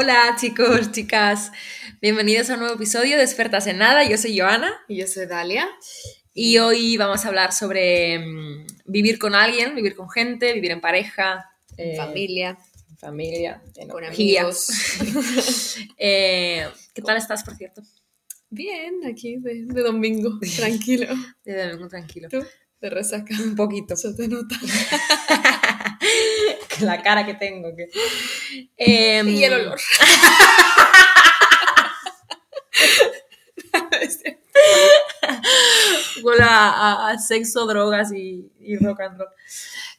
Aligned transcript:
Hola 0.00 0.36
chicos, 0.40 0.92
chicas, 0.92 1.50
bienvenidos 2.00 2.48
a 2.48 2.54
un 2.54 2.60
nuevo 2.60 2.76
episodio 2.76 3.16
de 3.16 3.24
Expertas 3.24 3.66
en 3.66 3.78
Nada. 3.78 4.08
Yo 4.08 4.16
soy 4.16 4.38
Joana 4.38 4.72
Y 4.86 4.98
yo 4.98 5.08
soy 5.08 5.26
Dalia. 5.26 5.68
y 6.32 6.58
hoy 6.58 6.96
vamos 6.96 7.24
a 7.24 7.28
hablar 7.28 7.52
sobre 7.52 8.20
mm, 8.20 8.66
vivir 8.84 9.18
con 9.18 9.34
alguien, 9.34 9.74
vivir 9.74 9.96
con 9.96 10.08
gente, 10.08 10.52
vivir 10.52 10.70
en 10.70 10.80
pareja, 10.80 11.50
En 11.76 11.94
eh, 11.94 11.96
familia, 11.96 12.56
en 12.90 12.96
familia, 12.96 13.60
en 13.74 13.88
con 13.88 14.04
amigos. 14.04 14.68
Eh, 15.98 16.64
¿Qué 16.94 17.02
tal 17.02 17.16
estás, 17.16 17.42
por 17.42 17.56
cierto? 17.56 17.82
Bien, 18.50 19.00
aquí 19.04 19.38
de, 19.38 19.64
de 19.64 19.82
domingo, 19.82 20.38
tranquilo. 20.56 21.12
De 21.44 21.70
domingo 21.70 21.88
tranquilo. 21.88 22.28
¿Tú? 22.28 22.44
De 22.80 22.88
resaca. 22.88 23.34
Un 23.42 23.56
poquito. 23.56 23.96
Se 23.96 24.14
te 24.14 24.28
nota. 24.28 24.54
La 26.84 27.02
cara 27.02 27.24
que 27.26 27.34
tengo. 27.34 27.74
Que... 27.76 27.88
Em, 28.76 29.28
Y 29.36 29.44
el 29.44 29.52
olor. 29.54 29.80
Huele 36.22 36.42
a, 36.42 36.68
a- 36.70 37.10
a 37.10 37.18
sexo, 37.18 37.66
drogas 37.66 38.12
y, 38.12 38.50
y 38.60 38.76
rock 38.76 39.00
and 39.02 39.18
roll. 39.18 39.28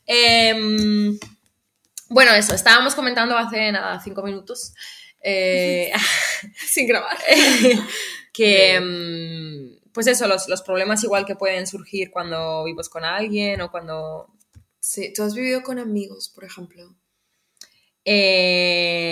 Em, 0.06 1.20
bueno, 2.10 2.32
eso, 2.34 2.54
estábamos 2.56 2.96
comentando 2.96 3.38
hace 3.38 3.72
nada, 3.72 4.00
cinco 4.02 4.24
minutos. 4.24 4.74
eh, 5.22 5.92
Sin 6.56 6.88
grabar. 6.88 7.18
que, 8.34 8.76
em, 8.76 9.80
pues 9.94 10.08
eso, 10.08 10.28
los, 10.28 10.48
los 10.48 10.62
problemas 10.62 11.04
igual 11.04 11.26
que 11.26 11.36
pueden 11.36 11.68
surgir 11.68 12.12
cuando 12.12 12.64
vives 12.64 12.90
con 12.90 13.04
alguien 13.06 13.62
o 13.62 13.72
cuando... 13.72 14.28
Sí, 14.92 15.14
tú 15.14 15.22
has 15.22 15.36
vivido 15.36 15.62
con 15.62 15.78
amigos, 15.78 16.30
por 16.34 16.44
ejemplo. 16.46 16.96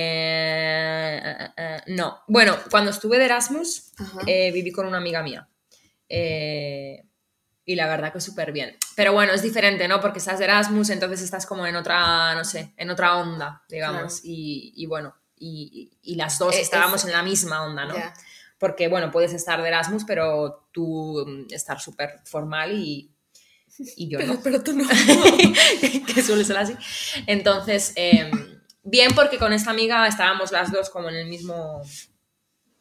eh, 0.07 1.49
no, 1.87 2.19
bueno, 2.27 2.55
cuando 2.71 2.89
estuve 2.91 3.19
de 3.19 3.25
Erasmus 3.25 3.91
eh, 4.25 4.51
viví 4.51 4.71
con 4.71 4.87
una 4.87 4.97
amiga 4.97 5.21
mía. 5.21 5.47
Eh, 6.09 7.03
y 7.63 7.75
la 7.75 7.85
verdad 7.87 8.11
que 8.11 8.19
súper 8.21 8.51
bien. 8.51 8.75
Pero 8.95 9.13
bueno, 9.13 9.33
es 9.33 9.43
diferente, 9.43 9.87
¿no? 9.87 10.01
Porque 10.01 10.17
estás 10.17 10.39
de 10.39 10.45
Erasmus, 10.45 10.89
entonces 10.89 11.21
estás 11.21 11.45
como 11.45 11.67
en 11.67 11.75
otra, 11.75 12.33
no 12.33 12.43
sé, 12.43 12.73
en 12.77 12.89
otra 12.89 13.17
onda, 13.17 13.61
digamos. 13.69 14.21
Claro. 14.21 14.33
Y, 14.33 14.73
y 14.77 14.85
bueno, 14.87 15.15
y, 15.37 15.91
y 16.01 16.15
las 16.15 16.39
dos 16.39 16.55
Eh, 16.55 16.61
estábamos 16.61 17.01
es- 17.01 17.05
en 17.07 17.11
la 17.11 17.21
misma 17.21 17.63
onda, 17.67 17.85
¿no? 17.85 17.93
Porque, 18.57 18.87
bueno, 18.87 19.11
puedes 19.11 19.33
estar 19.33 19.61
de 19.61 19.67
Erasmus, 19.67 20.05
pero 20.05 20.69
tú 20.71 21.23
mm, 21.27 21.53
estar 21.53 21.79
súper 21.79 22.21
formal 22.25 22.71
y, 22.73 23.11
y 23.95 24.09
yo 24.09 24.19
Pero, 24.19 24.33
no. 24.35 24.41
pero 24.43 24.63
tú 24.63 24.73
no. 24.73 24.87
que 26.15 26.21
suele 26.23 26.43
ser 26.43 26.57
así. 26.57 26.73
Entonces, 27.27 27.93
eh, 27.95 28.29
bien 28.83 29.13
porque 29.15 29.37
con 29.37 29.53
esta 29.53 29.71
amiga 29.71 30.07
estábamos 30.07 30.51
las 30.51 30.71
dos 30.71 30.89
como 30.89 31.09
en 31.09 31.15
el 31.15 31.27
mismo... 31.27 31.81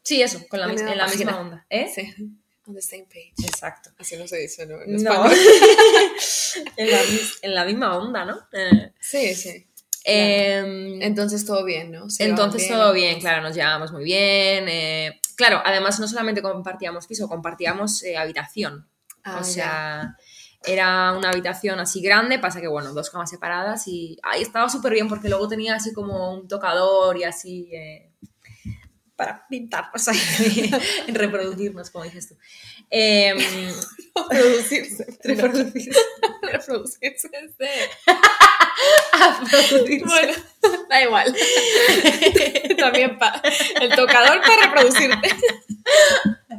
Sí, 0.02 0.22
eso, 0.22 0.40
con 0.48 0.60
la, 0.60 0.66
La 0.66 0.72
mis- 0.72 0.82
misma 0.82 0.92
en 0.92 0.98
la 0.98 1.06
misma 1.08 1.40
onda. 1.40 1.66
¿Eh? 1.68 1.90
Sí. 1.94 2.14
On 2.68 2.74
the 2.74 2.82
same 2.82 3.04
page. 3.08 3.32
Exacto. 3.46 3.90
Así 3.98 4.16
no 4.16 4.26
se 4.26 4.38
dice, 4.38 4.66
¿no? 4.66 4.80
En 4.82 5.02
No. 5.02 5.24
en, 6.76 6.90
la, 6.90 6.98
en 7.42 7.54
la 7.54 7.64
misma 7.64 7.96
onda, 7.96 8.24
¿no? 8.24 8.38
Eh, 8.52 8.92
Sí, 9.00 9.34
sí. 9.34 9.66
em, 10.04 11.00
Entonces 11.02 11.44
todo 11.44 11.64
bien, 11.64 11.90
¿no? 11.92 12.08
Se 12.10 12.24
entonces 12.24 12.68
todo 12.68 12.92
bien, 12.92 13.20
claro, 13.20 13.42
nos 13.42 13.54
llevábamos 13.54 13.92
muy 13.92 14.04
bien. 14.04 14.66
eh, 14.68 15.20
claro, 15.36 15.60
además 15.64 15.98
no 16.00 16.08
solamente 16.08 16.42
compartíamos 16.42 17.06
piso, 17.06 17.28
compartíamos 17.28 18.02
eh, 18.04 18.16
habitación. 18.16 18.88
Ah, 19.24 19.40
o 19.42 19.48
ya. 19.54 20.16
Era 20.66 21.12
una 21.12 21.30
habitación 21.30 21.78
así 21.80 22.00
grande, 22.00 22.38
pasa 22.38 22.60
que, 22.60 22.68
bueno, 22.68 22.92
dos 22.92 23.10
camas 23.10 23.30
separadas 23.30 23.86
y 23.86 24.18
ahí 24.22 24.42
estaba 24.42 24.68
súper 24.68 24.92
bien 24.92 25.08
porque 25.08 25.28
luego 25.28 25.48
tenía 25.48 25.76
así 25.76 25.92
como 25.92 26.32
un 26.34 26.48
tocador 26.48 27.16
y 27.16 27.24
así 27.24 27.68
eh, 27.72 28.10
para 29.16 29.46
pintarnos 29.48 30.08
ahí, 30.08 30.70
reproducirnos, 31.08 31.90
como 31.90 32.04
dices 32.04 32.28
tú. 32.28 32.36
Em, 32.90 33.38
Reproducirse. 34.30 35.06
reproducirse. 35.24 36.00
Reproducirse. 36.42 37.28
sí. 37.28 37.66
a 39.12 39.40
reproducirse. 39.40 40.04
Bueno, 40.04 40.32
da 40.88 41.02
igual. 41.02 41.34
También 42.78 43.18
pa- 43.18 43.40
el 43.80 43.90
tocador 43.94 44.40
para 44.42 44.62
reproducirte. 44.66 45.28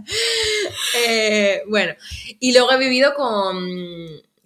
Eh, 0.96 1.62
bueno, 1.68 1.94
y 2.40 2.54
luego 2.54 2.72
he 2.72 2.78
vivido 2.78 3.14
con, 3.14 3.58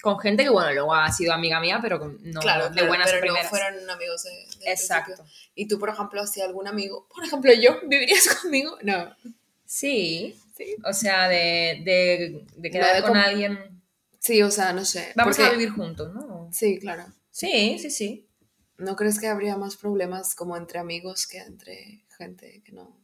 con 0.02 0.20
gente 0.20 0.44
que, 0.44 0.50
bueno, 0.50 0.72
luego 0.74 0.94
ha 0.94 1.12
sido 1.12 1.34
amiga 1.34 1.60
mía, 1.60 1.80
pero 1.82 2.00
no 2.22 2.40
claro, 2.42 2.66
de 2.70 2.72
claro, 2.74 2.88
buenas 2.88 3.10
pero 3.10 3.22
primeras. 3.22 3.46
no 3.46 3.50
fueron 3.50 3.90
amigos 3.90 4.24
de, 4.24 4.72
Exacto. 4.72 5.14
principio. 5.16 5.34
Y 5.56 5.68
tú, 5.68 5.80
por 5.80 5.90
ejemplo, 5.90 6.26
si 6.28 6.42
algún 6.42 6.68
amigo, 6.68 7.08
por 7.14 7.24
ejemplo, 7.24 7.52
yo, 7.54 7.80
¿vivirías 7.88 8.28
conmigo? 8.36 8.78
No. 8.82 9.16
Sí, 9.66 10.36
Sí. 10.58 10.76
o 10.84 10.94
sea, 10.94 11.28
de, 11.30 11.82
de, 11.86 12.46
de 12.56 12.70
quedar 12.72 13.02
con 13.04 13.16
alguien. 13.18 13.82
Sí, 14.20 14.42
o 14.44 14.52
sea, 14.52 14.74
no 14.74 14.86
sé. 14.86 15.12
Vamos 15.16 15.38
porque- 15.38 15.50
a 15.50 15.54
vivir 15.54 15.70
juntos, 15.72 16.14
¿no? 16.14 16.50
Sí, 16.52 16.78
claro. 16.80 17.06
Sí, 17.32 17.78
sí, 17.80 17.90
sí. 17.90 18.28
¿No 18.78 18.96
crees 18.96 19.20
que 19.20 19.28
habría 19.28 19.56
más 19.58 19.78
problemas 19.78 20.36
como 20.36 20.58
entre 20.58 20.80
amigos 20.80 21.26
que 21.28 21.38
entre 21.38 22.04
gente 22.18 22.62
que 22.66 22.72
no? 22.74 23.01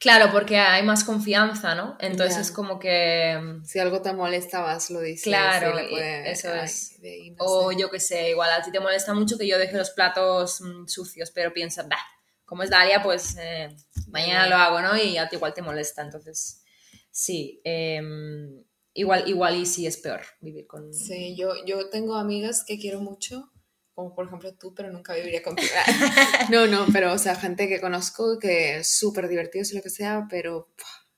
Claro, 0.00 0.30
porque 0.32 0.58
hay 0.58 0.82
más 0.82 1.04
confianza, 1.04 1.74
¿no? 1.74 1.96
Entonces 2.00 2.38
es 2.38 2.50
como 2.52 2.78
que... 2.78 3.60
Si 3.64 3.78
algo 3.78 4.02
te 4.02 4.12
molesta, 4.12 4.60
vas, 4.60 4.90
lo 4.90 5.00
dices. 5.00 5.24
Claro, 5.24 5.78
y 5.80 5.88
puede- 5.90 6.30
eso 6.30 6.48
ay, 6.52 6.60
es. 6.64 7.00
de 7.00 7.10
ahí 7.12 7.30
no 7.30 7.36
O 7.44 7.70
sé. 7.72 7.78
yo 7.80 7.90
qué 7.90 8.00
sé, 8.00 8.30
igual 8.30 8.50
a 8.52 8.62
ti 8.62 8.70
te 8.70 8.80
molesta 8.80 9.14
mucho 9.14 9.38
que 9.38 9.46
yo 9.46 9.58
deje 9.58 9.76
los 9.76 9.90
platos 9.90 10.60
mm, 10.60 10.86
sucios, 10.86 11.30
pero 11.30 11.52
piensas, 11.52 11.88
bah, 11.88 11.98
como 12.44 12.62
es 12.62 12.70
Dalia, 12.70 13.02
pues 13.02 13.36
eh, 13.40 13.74
mañana 14.08 14.46
lo 14.46 14.56
hago, 14.56 14.80
¿no? 14.80 14.96
Y 14.96 15.16
a 15.16 15.28
ti 15.28 15.36
igual 15.36 15.54
te 15.54 15.62
molesta. 15.62 16.02
Entonces, 16.02 16.62
sí, 17.10 17.60
em, 17.64 18.62
igual, 18.92 19.26
igual 19.28 19.56
y 19.56 19.66
sí 19.66 19.86
es 19.86 19.96
peor 19.96 20.20
vivir 20.40 20.66
con... 20.66 20.92
Sí, 20.92 21.34
yo, 21.36 21.54
yo 21.64 21.88
tengo 21.88 22.16
amigas 22.16 22.64
que 22.66 22.78
quiero 22.78 23.00
mucho, 23.00 23.50
como 23.94 24.14
por 24.14 24.26
ejemplo 24.26 24.54
tú, 24.54 24.74
pero 24.74 24.90
nunca 24.90 25.14
viviría 25.14 25.42
contigo. 25.42 25.70
no, 26.50 26.66
no, 26.66 26.86
pero 26.92 27.12
o 27.12 27.18
sea, 27.18 27.36
gente 27.36 27.68
que 27.68 27.80
conozco 27.80 28.38
que 28.38 28.78
es 28.78 28.98
súper 28.98 29.28
divertidos 29.28 29.72
y 29.72 29.76
lo 29.76 29.82
que 29.82 29.90
sea, 29.90 30.26
pero 30.28 30.68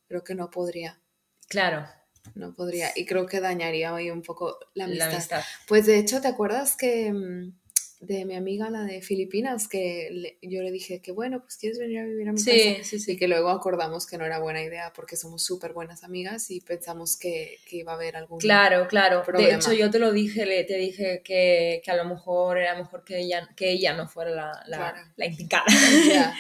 creo 0.09 0.23
que 0.23 0.35
no 0.35 0.51
podría, 0.51 1.01
Claro, 1.49 1.87
no 2.35 2.55
podría. 2.55 2.91
Y 2.95 3.07
creo 3.07 3.27
que 3.27 3.41
dañaría 3.41 3.95
hoy 3.95 4.11
un 4.11 4.23
poco 4.23 4.59
la 4.75 4.85
amistad. 4.85 5.07
la 5.07 5.15
amistad. 5.15 5.43
Pues 5.69 5.87
de 5.87 5.99
hecho, 5.99 6.21
¿te 6.21 6.29
acuerdas 6.29 6.77
que 6.77 7.13
mm, 7.13 7.59
de 8.01 8.25
mi 8.25 8.35
amiga, 8.35 8.71
la 8.71 8.83
de 8.85 9.01
Filipinas, 9.03 9.69
que 9.69 10.09
le- 10.13 10.39
yo 10.43 10.63
le 10.63 10.71
dije 10.71 11.01
que 11.01 11.13
bueno, 11.13 11.41
pues 11.41 11.57
quieres 11.57 11.79
venir 11.79 12.01
a 12.01 12.05
vivir 12.05 12.29
a 12.29 12.33
mi 12.33 12.39
Sí, 12.41 12.53
casa? 12.53 12.85
sí, 12.85 12.99
Y 12.99 12.99
sí. 12.99 13.17
que 13.17 13.29
luego 13.29 13.49
acordamos 13.49 14.07
que 14.07 14.19
no 14.19 14.25
era 14.27 14.39
buena 14.39 14.63
idea 14.63 14.93
porque 14.95 15.17
somos 15.17 15.43
súper 15.43 15.73
buenas 15.73 16.05
amigas 16.05 16.51
y 16.51 16.61
pensamos 16.61 17.17
que, 17.17 17.57
que 17.69 17.77
iba 17.77 17.93
a 17.93 17.95
haber 17.95 18.17
algún... 18.17 18.39
Claro, 18.41 18.87
claro. 18.89 19.19
De 19.19 19.25
problema. 19.25 19.57
hecho, 19.57 19.73
yo 19.73 19.91
te 19.91 19.99
lo 19.99 20.13
dije, 20.13 20.45
le- 20.47 20.65
te 20.65 20.77
dije 20.77 21.23
que, 21.25 21.81
que 21.85 21.91
a 21.91 21.97
lo 21.97 22.05
mejor 22.05 22.59
era 22.59 22.77
mejor 22.77 23.05
que 23.05 23.19
ella, 23.19 23.49
que 23.57 23.71
ella 23.73 23.95
no 23.95 24.07
fuera 24.09 24.31
la, 24.31 24.53
la, 24.67 24.77
Claro. 24.77 24.99
la 25.17 25.27
indicada. 25.27 25.65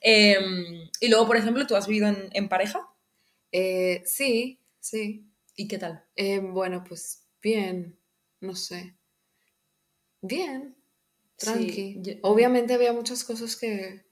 Em, 0.00 0.88
y 1.00 1.08
luego, 1.08 1.26
por 1.26 1.36
ejemplo, 1.36 1.66
¿tú 1.66 1.76
has 1.76 1.86
vivido 1.86 2.08
en, 2.08 2.28
en 2.32 2.48
pareja? 2.48 2.88
Eh, 3.52 4.02
sí, 4.04 4.60
sí. 4.80 5.26
¿Y 5.56 5.68
qué 5.68 5.78
tal? 5.78 6.04
Eh, 6.16 6.38
bueno, 6.40 6.84
pues 6.86 7.26
bien, 7.42 7.98
no 8.40 8.54
sé. 8.54 8.96
Bien, 10.22 10.74
tranqui. 11.44 11.74
Sí, 11.74 11.98
yo- 12.02 12.14
Obviamente 12.22 12.74
había 12.74 12.92
muchas 12.92 13.24
cosas 13.24 13.56
que... 13.56 14.04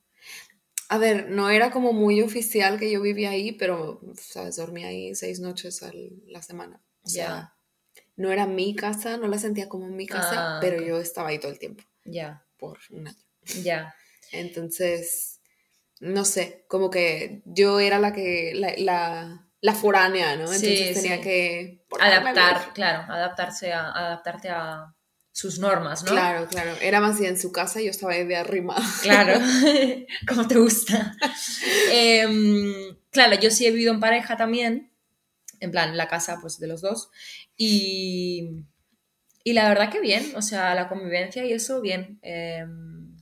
A 0.89 0.99
ver, 0.99 1.31
no 1.31 1.51
era 1.51 1.71
como 1.71 1.93
muy 1.93 2.21
oficial 2.21 2.79
que 2.79 2.91
yo 2.91 3.01
vivía 3.01 3.31
ahí, 3.31 3.53
pero, 3.53 4.01
¿sabes? 4.19 4.57
Dormía 4.57 4.89
ahí 4.89 5.15
seis 5.15 5.39
noches 5.39 5.83
a 5.85 5.93
la 6.27 6.43
semana. 6.43 6.81
O 7.05 7.09
no 8.17 8.31
era 8.33 8.47
mi 8.47 8.75
casa, 8.77 9.17
no 9.17 9.29
la 9.29 9.39
sentía 9.39 9.69
como 9.69 9.87
mi 9.89 10.07
casa, 10.07 10.37
Ah, 10.37 10.59
pero 10.61 10.81
yo 10.83 10.99
estaba 11.01 11.29
ahí 11.31 11.39
todo 11.39 11.53
el 11.53 11.59
tiempo, 11.59 11.85
Ya, 12.05 12.45
por 12.59 12.79
un 12.91 13.09
año. 13.09 13.17
ya. 13.63 13.95
Entonces, 14.33 15.41
no 16.01 16.25
sé, 16.25 16.65
como 16.69 16.91
que 16.91 17.43
yo 17.47 17.81
era 17.81 17.99
la 17.99 18.13
que, 18.13 18.53
la, 18.55 18.75
la, 18.77 19.49
la 19.61 19.75
foránea, 19.75 20.37
¿no? 20.37 20.49
Sí, 20.49 20.67
Entonces 20.67 20.95
tenía 20.95 21.17
sí. 21.17 21.23
que 21.23 21.85
portarme 21.89 22.31
Adaptar, 22.31 22.73
claro, 22.75 23.13
adaptarse 23.13 23.73
a, 23.73 23.91
adaptarte 23.91 24.49
a 24.51 24.95
sus 25.41 25.59
normas, 25.59 26.05
¿no? 26.05 26.11
Claro, 26.11 26.47
claro. 26.49 26.75
Era 26.83 27.01
más 27.01 27.19
bien 27.19 27.33
en 27.33 27.41
su 27.41 27.51
casa 27.51 27.81
y 27.81 27.87
yo 27.87 27.91
estaba 27.91 28.13
ahí 28.13 28.27
de 28.27 28.37
arriba. 28.37 28.77
Claro, 29.01 29.41
como 30.29 30.47
te 30.47 30.59
gusta. 30.59 31.17
Em, 31.91 32.95
claro, 33.11 33.41
yo 33.41 33.51
sí 33.51 33.67
he 33.67 33.71
vivido 33.71 33.95
en 33.95 34.01
pareja 34.01 34.37
también, 34.37 34.93
en 35.59 35.71
plan, 35.71 35.97
la 35.97 36.09
casa 36.09 36.39
pues 36.43 36.59
de 36.59 36.67
los 36.67 36.83
dos, 36.83 37.09
y, 37.57 38.67
y 39.43 39.55
la 39.55 39.71
verdad 39.71 39.91
que 39.91 40.01
bien, 40.01 40.31
o 40.37 40.43
sea, 40.43 40.75
la 40.75 40.91
convivencia 40.91 41.43
y 41.47 41.55
eso, 41.55 41.81
bien. 41.81 42.19
Em, 42.21 43.17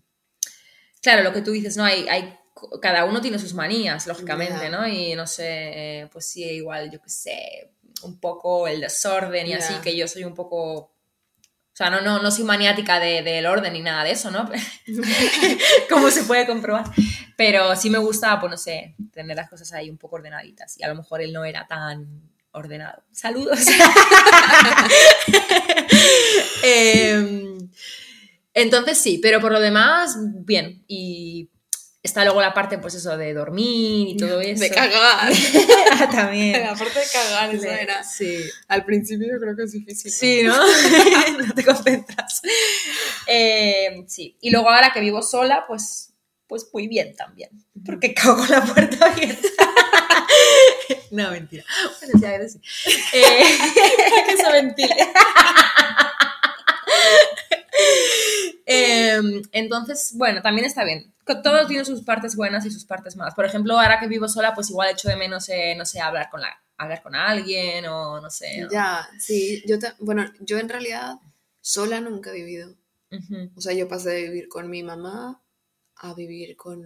claro, 1.00 1.22
lo 1.22 1.32
que 1.32 1.42
tú 1.42 1.52
dices, 1.52 1.76
¿no? 1.76 1.84
Hay, 1.84 2.08
hay, 2.08 2.36
cada 2.82 3.04
uno 3.04 3.20
tiene 3.20 3.38
sus 3.38 3.54
manías, 3.54 4.08
lógicamente. 4.08 4.70
¿no? 4.70 4.88
Y 4.88 5.14
no 5.14 5.28
sé, 5.28 5.46
eh, 5.46 6.08
pues 6.10 6.26
sí, 6.26 6.42
igual, 6.42 6.90
yo 6.90 7.00
qué 7.00 7.10
sé, 7.10 7.70
un 8.02 8.18
poco 8.18 8.66
el 8.66 8.80
desorden 8.80 9.46
y 9.46 9.52
así, 9.52 9.74
que 9.84 9.96
yo 9.96 10.08
soy 10.08 10.24
un 10.24 10.34
poco 10.34 10.97
sea, 11.78 11.90
no, 11.90 12.00
no, 12.00 12.20
no 12.20 12.30
soy 12.32 12.44
maniática 12.44 12.98
de- 12.98 13.22
del 13.22 13.46
orden 13.46 13.72
ni 13.72 13.80
nada 13.82 14.02
de 14.04 14.10
eso, 14.10 14.30
¿no? 14.30 14.50
Como 15.88 16.10
se 16.10 16.24
puede 16.24 16.46
comprobar. 16.46 16.84
Pero 17.36 17.76
sí 17.76 17.88
me 17.88 17.98
gusta, 17.98 18.40
pues 18.40 18.50
no 18.50 18.56
sé, 18.56 18.96
tener 19.12 19.36
las 19.36 19.48
cosas 19.48 19.72
ahí 19.72 19.88
un 19.88 19.96
poco 19.96 20.16
ordenaditas. 20.16 20.76
Y 20.78 20.82
a 20.82 20.88
lo 20.88 20.96
mejor 20.96 21.20
él 21.22 21.32
no 21.32 21.44
era 21.44 21.66
tan 21.68 22.06
ordenado. 22.50 23.02
Saludos. 23.12 23.60
Em, 26.62 27.70
entonces 28.54 28.98
sí, 28.98 29.20
pero 29.22 29.40
por 29.40 29.52
lo 29.52 29.60
demás, 29.60 30.16
bien. 30.44 30.82
Y 30.88 31.48
está 32.02 32.24
luego 32.24 32.40
la 32.40 32.54
parte, 32.54 32.78
pues 32.78 32.94
eso, 32.94 33.16
de 33.16 33.34
dormir 33.34 34.08
y 34.08 34.16
todo 34.16 34.40
eso. 34.40 34.62
De 34.62 34.70
cagar. 34.70 35.32
Ah, 35.90 36.08
También. 36.10 36.66
Aparte 36.66 36.98
de 37.00 37.06
cagar, 37.12 37.54
eso 37.54 37.66
era. 37.66 38.04
Sí. 38.04 38.38
Al 38.68 38.84
principio 38.84 39.26
yo 39.32 39.40
creo 39.40 39.56
que 39.56 39.64
es 39.64 39.72
difícil. 39.72 40.12
Sí, 40.12 40.42
¿no? 40.44 40.56
no 40.56 41.54
te 41.54 41.64
concentras. 41.64 42.40
Eh, 43.26 44.04
sí. 44.06 44.36
Y 44.40 44.50
luego 44.50 44.70
ahora 44.70 44.92
que 44.92 45.00
vivo 45.00 45.22
sola, 45.22 45.64
pues, 45.66 46.12
pues 46.46 46.68
muy 46.72 46.86
bien 46.88 47.16
también. 47.16 47.50
Porque 47.84 48.14
cago 48.14 48.44
la 48.46 48.62
puerta 48.62 49.06
abierta. 49.06 49.48
no, 51.10 51.30
mentira. 51.30 51.64
Bueno, 52.00 52.18
sí, 52.18 52.24
a 52.26 52.38
veces 52.38 52.60
sí. 52.62 52.90
Eh, 53.14 53.44
que 54.26 54.36
se 54.36 54.52
ventile. 54.52 55.08
Em, 58.70 59.42
entonces, 59.52 60.12
bueno, 60.14 60.42
también 60.42 60.66
está 60.66 60.84
bien. 60.84 61.12
Todo 61.24 61.66
tiene 61.66 61.84
sus 61.84 62.02
partes 62.02 62.36
buenas 62.36 62.66
y 62.66 62.70
sus 62.70 62.84
partes 62.84 63.16
malas. 63.16 63.34
Por 63.34 63.44
ejemplo, 63.46 63.78
ahora 63.78 63.98
que 63.98 64.08
vivo 64.08 64.28
sola, 64.28 64.54
pues 64.54 64.70
igual 64.70 64.90
echo 64.90 65.08
de 65.08 65.16
menos, 65.16 65.48
eh, 65.48 65.74
no 65.76 65.86
sé, 65.86 66.00
hablar 66.00 66.28
con, 66.30 66.40
la, 66.42 66.48
hablar 66.76 67.02
con 67.02 67.14
alguien 67.14 67.86
o 67.86 68.20
no 68.20 68.30
sé. 68.30 68.62
¿no? 68.62 68.70
Ya, 68.70 69.08
sí. 69.18 69.62
Yo 69.66 69.78
ta- 69.78 69.94
bueno, 69.98 70.30
yo 70.40 70.58
en 70.58 70.68
realidad 70.68 71.16
sola 71.60 72.00
nunca 72.00 72.30
he 72.30 72.34
vivido. 72.34 72.74
O 73.56 73.60
sea, 73.62 73.72
yo 73.72 73.88
pasé 73.88 74.10
de 74.10 74.22
vivir 74.24 74.48
con 74.48 74.68
mi 74.68 74.82
mamá 74.82 75.42
a 75.96 76.12
vivir 76.14 76.56
con 76.56 76.82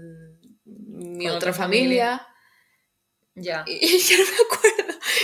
mi 0.64 1.26
Con 1.26 1.37
otra 1.37 1.50
otra 1.50 1.53
familia. 1.53 2.26
Ya. 3.35 3.64
Y, 3.67 3.99
ya 3.99 4.19
no 4.19 4.25
me 4.25 4.56
acuerdo. 4.56 4.71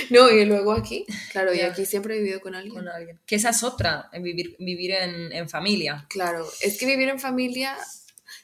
No, 0.11 0.31
y 0.31 0.45
luego 0.45 0.73
aquí. 0.73 1.07
Claro, 1.33 1.55
y 1.55 1.61
aquí 1.61 1.85
siempre 1.87 2.17
he 2.17 2.19
vivido 2.19 2.41
con 2.41 2.55
alguien. 2.55 2.75
Con 2.75 2.89
alguien. 2.89 3.21
Que 3.27 3.37
esa 3.37 3.51
es 3.51 3.63
otra, 3.63 4.09
en 4.13 4.23
vivir, 4.23 4.57
vivir 4.59 4.93
en, 4.93 5.33
en 5.33 5.49
familia. 5.49 6.07
Claro, 6.09 6.49
es 6.61 6.79
que 6.79 6.87
vivir 6.87 7.09
en 7.09 7.21
familia, 7.21 7.77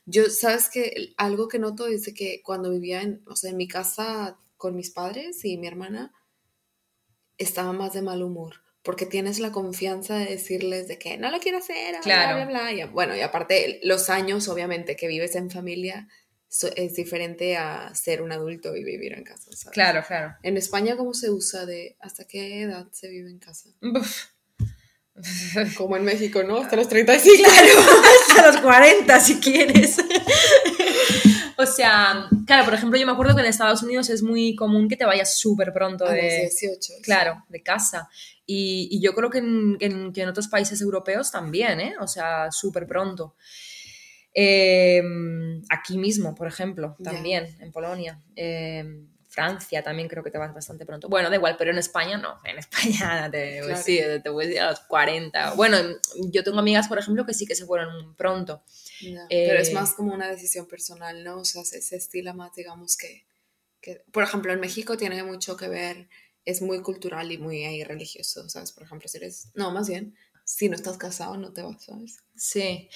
yo, 0.07 0.29
sabes 0.31 0.69
que 0.69 1.15
algo 1.17 1.49
que 1.49 1.59
noto 1.59 1.87
es 1.87 2.13
que 2.15 2.43
cuando 2.43 2.71
vivía 2.71 3.03
en, 3.03 3.23
o 3.27 3.37
sea, 3.37 3.51
en 3.51 3.57
mi 3.57 3.69
casa 3.69 4.39
con 4.57 4.77
mis 4.77 4.91
padres 4.91 5.45
y 5.45 5.57
mi 5.59 5.67
hermana, 5.67 6.13
estaba 7.39 7.73
más 7.73 7.93
de 7.93 8.03
mal 8.03 8.23
humor, 8.23 8.63
porque 8.83 9.07
tienes 9.07 9.39
la 9.41 9.51
confianza 9.53 10.17
de 10.19 10.27
decirles 10.27 10.89
de 10.89 10.99
que 10.99 11.17
no 11.17 11.31
lo 11.31 11.41
quiero 11.41 11.59
hacer, 11.59 11.97
Claro. 12.03 12.37
bla, 12.37 12.47
bla, 12.47 12.61
bla. 12.61 12.73
Y, 12.73 12.85
bueno, 12.89 13.17
y 13.17 13.21
aparte, 13.21 13.81
los 13.83 14.11
años, 14.11 14.49
obviamente, 14.49 14.97
que 14.97 15.09
vives 15.09 15.35
en 15.35 15.51
familia 15.51 16.09
so- 16.57 16.71
es 16.77 16.95
diferente 16.95 17.57
a 17.57 17.93
ser 17.95 18.23
un 18.23 18.31
adulto 18.31 18.77
y 18.77 18.85
vivir 18.85 19.13
en 19.15 19.25
casa, 19.25 19.51
¿sabes? 19.53 19.71
Claro, 19.73 20.05
claro. 20.07 20.35
En 20.43 20.57
España, 20.57 20.97
¿cómo 20.97 21.13
se 21.15 21.31
usa 21.31 21.67
de 21.67 21.97
hasta 22.01 22.25
qué 22.25 22.63
edad 22.63 22.87
se 22.93 23.09
vive 23.09 23.29
en 23.31 23.39
casa? 23.41 23.71
Uf. 23.83 24.27
Como 25.77 25.97
en 25.97 26.05
México, 26.05 26.43
¿no? 26.43 26.59
Hasta 26.59 26.77
los 26.77 26.89
35. 26.89 27.45
Claro, 27.49 27.79
hasta 28.29 28.47
los 28.53 28.57
40 28.61 29.21
si 29.21 29.39
quieres. 29.41 29.97
O 31.57 31.67
sea, 31.67 32.29
claro, 32.47 32.65
por 32.65 32.75
ejemplo, 32.75 32.99
yo 32.99 33.07
me 33.07 33.13
acuerdo 33.13 33.35
que 33.37 33.43
en 33.43 33.47
Estados 33.47 33.83
Unidos 33.85 34.11
es 34.11 34.23
muy 34.23 34.57
común 34.57 34.89
que 34.89 34.97
te 34.97 35.05
vayas 35.05 35.37
súper 35.37 35.73
pronto 35.73 36.05
A 36.05 36.09
los 36.09 36.17
de, 36.21 36.41
18. 36.51 36.81
sí. 36.97 37.03
claro, 37.03 37.45
de 37.49 37.63
casa. 37.63 38.09
Y, 38.45 38.89
y 38.91 39.01
yo 39.01 39.15
creo 39.15 39.31
que 39.31 39.39
en, 39.39 39.77
en- 39.81 40.13
que 40.13 40.23
en 40.23 40.29
otros 40.29 40.49
países 40.49 40.81
europeos 40.81 41.31
también, 41.31 41.81
¿eh? 41.81 41.95
O 42.01 42.09
sea, 42.09 42.51
súper 42.51 42.87
pronto. 42.87 43.37
Eh, 44.35 45.03
aquí 45.71 45.97
mismo, 45.97 46.35
por 46.35 46.49
ejemplo, 46.49 46.97
también, 47.03 47.57
en 47.61 47.73
Polonia. 47.73 48.21
Eh, 48.37 48.85
Francia 49.29 49.83
también 49.83 50.07
creo 50.07 50.23
que 50.23 50.31
te 50.31 50.39
vas 50.39 50.55
bastante 50.55 50.87
pronto. 50.87 51.09
Bueno, 51.09 51.29
da 51.29 51.35
igual, 51.35 51.57
pero 51.59 51.73
en 51.73 51.79
España 51.79 52.17
no. 52.19 52.39
En 52.45 52.57
España 52.59 53.29
te, 53.33 53.61
Claro. 53.65 53.83
sí, 53.83 53.99
te 54.23 54.31
puedes 54.31 54.53
ir 54.55 54.61
a 54.61 54.71
los 54.71 54.81
40. 54.81 55.55
Bueno, 55.55 55.77
yo 56.31 56.45
tengo 56.45 56.61
amigas, 56.61 56.87
por 56.87 56.99
ejemplo, 57.01 57.27
que 57.27 57.35
sí 57.35 57.45
que 57.45 57.57
se 57.57 57.67
fueron 57.67 58.15
pronto. 58.15 58.63
Ya, 59.01 59.25
Eh, 59.29 59.45
Pero 59.49 59.59
es 59.61 59.73
más 59.73 59.95
como 59.95 60.15
una 60.15 60.29
decisión 60.29 60.67
personal, 60.69 61.25
¿no? 61.25 61.39
O 61.39 61.45
sea, 61.45 61.65
se, 61.65 61.83
se 61.83 61.97
estila 61.97 62.33
más, 62.33 62.55
digamos, 62.55 62.97
que, 62.97 63.27
que- 63.81 64.05
Por 64.13 64.23
ejemplo, 64.23 64.53
en 64.53 64.61
México 64.61 64.97
tiene 64.97 65.25
mucho 65.25 65.57
que 65.57 65.67
ver, 65.67 66.09
es 66.45 66.63
muy 66.63 66.81
cultural 66.83 67.33
y 67.33 67.39
muy 67.39 67.65
ahí 67.65 67.83
religioso, 67.83 68.49
¿sabes? 68.49 68.71
Por 68.71 68.85
ejemplo, 68.85 69.09
si 69.09 69.17
eres... 69.17 69.49
No, 69.55 69.73
más 69.73 69.89
bien, 69.89 70.15
si 70.45 70.69
no 70.69 70.77
estás 70.77 70.99
casado 70.99 71.37
no 71.37 71.53
te 71.53 71.63
vas, 71.63 71.83
¿sabes? 71.85 72.19
Sí. 72.37 72.89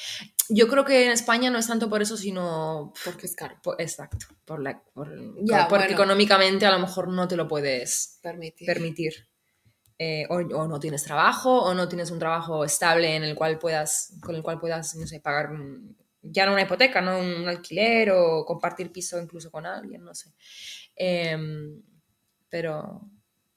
Yo 0.50 0.69
creo 0.69 0.85
que 0.85 1.05
en 1.06 1.12
España 1.12 1.50
no 1.50 1.59
es 1.59 1.67
tanto 1.67 1.89
por 1.91 2.00
eso, 2.03 2.17
sino 2.17 2.93
Porque 3.05 3.27
es 3.27 3.35
caro. 3.35 3.56
por- 3.62 3.81
exacto, 3.81 4.27
por 4.45 4.61
la, 4.62 4.83
por- 4.95 5.12
Ya, 5.45 5.69
porque 5.69 5.85
bueno. 5.89 5.95
económicamente 5.95 6.67
a 6.67 6.71
lo 6.73 6.79
mejor 6.79 7.09
no 7.09 7.27
te 7.29 7.37
lo 7.37 7.47
puedes 7.49 8.19
Permitir. 8.23 8.67
permitir. 8.67 9.12
Eh, 9.99 10.27
o, 10.31 10.37
o 10.37 10.69
no 10.69 10.79
tienes 10.79 11.03
trabajo, 11.03 11.62
o 11.62 11.75
no 11.75 11.89
tienes 11.89 12.11
un 12.12 12.19
trabajo 12.21 12.65
estable 12.65 13.17
en 13.17 13.25
el 13.25 13.35
cual 13.35 13.59
puedas, 13.59 14.12
con 14.23 14.35
el 14.37 14.43
cual 14.43 14.61
puedas, 14.61 14.95
no 14.95 15.06
sé, 15.06 15.21
pagar 15.21 15.50
un- 15.50 15.97
ya 16.23 16.47
no 16.47 16.53
una 16.53 16.62
hipoteca, 16.62 17.00
no 17.00 17.19
un 17.19 17.49
alquiler 17.49 18.11
o 18.12 18.45
compartir 18.45 18.93
piso 18.93 19.21
incluso 19.21 19.50
con 19.50 19.67
alguien, 19.67 20.05
no 20.05 20.15
sé. 20.15 20.33
Em, 20.97 21.83
pero 22.49 23.03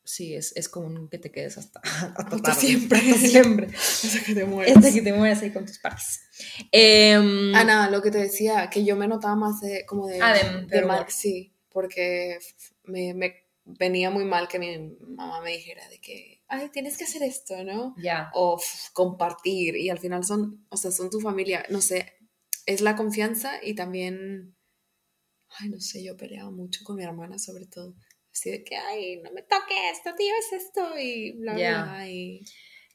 sí, 0.04 0.36
es, 0.36 0.56
es 0.56 0.68
común 0.70 1.08
que 1.10 1.18
te 1.18 1.32
quedes 1.32 1.58
hasta, 1.58 1.80
hasta, 1.84 2.22
Hasta 2.24 2.38
tarde, 2.42 2.60
siempre. 2.62 3.00
hasta 3.12 3.28
siempre. 3.28 3.68
Hasta 3.76 4.24
que 4.26 4.34
te 4.36 4.46
mueres. 4.46 4.78
Hasta 4.78 4.92
que 4.94 5.02
te 5.02 5.14
mueras 5.14 5.42
ahí 5.42 5.52
con 5.52 5.66
tus 5.66 5.80
partes. 5.80 6.22
Ah, 6.74 7.64
nada, 7.64 7.90
lo 7.90 8.02
que 8.02 8.12
te 8.12 8.18
decía, 8.20 8.70
que 8.70 8.84
yo 8.86 8.96
me 8.96 9.08
notaba 9.08 9.36
más 9.36 9.62
de, 9.62 9.86
como 9.86 10.08
de, 10.08 10.20
Ah, 10.22 10.34
de- 10.34 10.66
de 10.68 10.82
mal, 10.84 11.06
sí, 11.10 11.54
porque 11.70 12.40
me, 12.84 13.14
me 13.14 13.36
venía 13.66 14.10
muy 14.10 14.26
mal 14.26 14.48
que 14.48 14.60
mi 14.60 14.78
mamá 15.16 15.42
me 15.42 15.52
dijera 15.52 15.88
de 15.90 16.00
que, 16.00 16.42
ay, 16.48 16.70
tienes 16.70 16.98
que 16.98 17.04
hacer 17.06 17.24
esto, 17.24 17.64
¿no? 17.64 17.94
ya. 17.98 18.30
o 18.34 18.58
f- 18.60 18.90
compartir 18.94 19.76
y 19.78 19.90
al 19.90 20.00
final 20.00 20.24
son, 20.26 20.66
o 20.70 20.78
sea, 20.78 20.92
son 20.92 21.10
tu 21.10 21.20
familia, 21.22 21.64
no 21.70 21.80
sé, 21.82 22.14
es 22.66 22.82
la 22.82 22.96
confianza 22.96 23.60
y 23.64 23.76
también, 23.76 24.56
ay, 25.60 25.70
no 25.70 25.80
sé, 25.80 26.04
yo 26.04 26.18
peleaba 26.18 26.50
mucho 26.52 26.84
con 26.84 26.96
mi 26.98 27.04
hermana 27.04 27.38
sobre 27.38 27.66
todo, 27.68 27.96
así 28.32 28.52
de 28.52 28.64
que, 28.64 28.76
ay, 28.78 29.18
no 29.18 29.32
me 29.32 29.42
toques, 29.44 30.02
no 30.06 30.16
te 30.16 30.24
lleves 30.24 30.54
esto 30.54 30.98
y 30.98 31.32
bla, 31.34 31.54
bla, 31.54 31.62
Ya. 31.62 31.84
bla, 31.84 32.08
y 32.10 32.42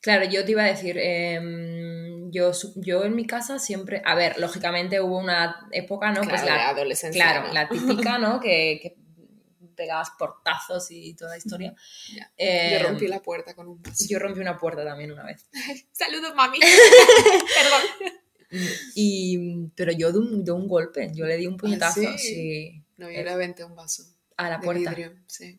Claro, 0.00 0.24
yo 0.24 0.44
te 0.44 0.52
iba 0.52 0.62
a 0.62 0.66
decir, 0.66 0.96
em, 0.98 2.30
yo, 2.30 2.52
yo 2.76 3.04
en 3.04 3.16
mi 3.16 3.26
casa 3.26 3.58
siempre, 3.58 4.02
a 4.04 4.14
ver, 4.14 4.38
lógicamente 4.38 5.00
hubo 5.00 5.18
una 5.18 5.68
época, 5.72 6.08
¿no? 6.12 6.20
claro, 6.20 6.28
pues 6.30 6.44
la, 6.44 6.68
adolescencia, 6.68 7.24
claro, 7.24 7.48
¿no? 7.48 7.52
la 7.54 7.68
típica, 7.68 8.18
¿no? 8.18 8.38
Que, 8.40 8.78
que 8.80 8.96
pegabas 9.74 10.10
portazos 10.18 10.90
y 10.90 11.14
toda 11.14 11.32
la 11.32 11.38
historia. 11.38 11.74
Em, 12.36 12.72
Yo 12.72 12.88
rompí 12.88 13.08
la 13.08 13.20
puerta 13.20 13.54
con 13.54 13.68
un 13.68 13.82
vaso. 13.82 14.04
yo 14.08 14.18
rompí 14.18 14.40
una 14.40 14.56
puerta 14.58 14.84
también 14.84 15.10
una 15.12 15.24
vez. 15.24 15.48
Saludos, 15.92 16.34
mami. 16.34 16.58
Perdón. 16.60 18.12
Y, 18.94 19.66
pero 19.74 19.92
yo 19.92 20.12
de 20.12 20.18
un, 20.18 20.44
de 20.44 20.52
un 20.52 20.68
golpe, 20.68 21.10
yo 21.14 21.26
le 21.26 21.36
di 21.36 21.46
un 21.46 21.56
puñetazo 21.56 22.00
¿sí? 22.00 22.18
sí, 22.18 22.82
No, 22.96 23.10
yo 23.10 23.22
le 23.22 23.30
aventé 23.30 23.64
un 23.64 23.74
vaso 23.74 24.04
a 24.36 24.48
la 24.48 24.58
de 24.58 24.64
puerta. 24.64 24.90
vidrio, 24.90 25.14
sí. 25.26 25.58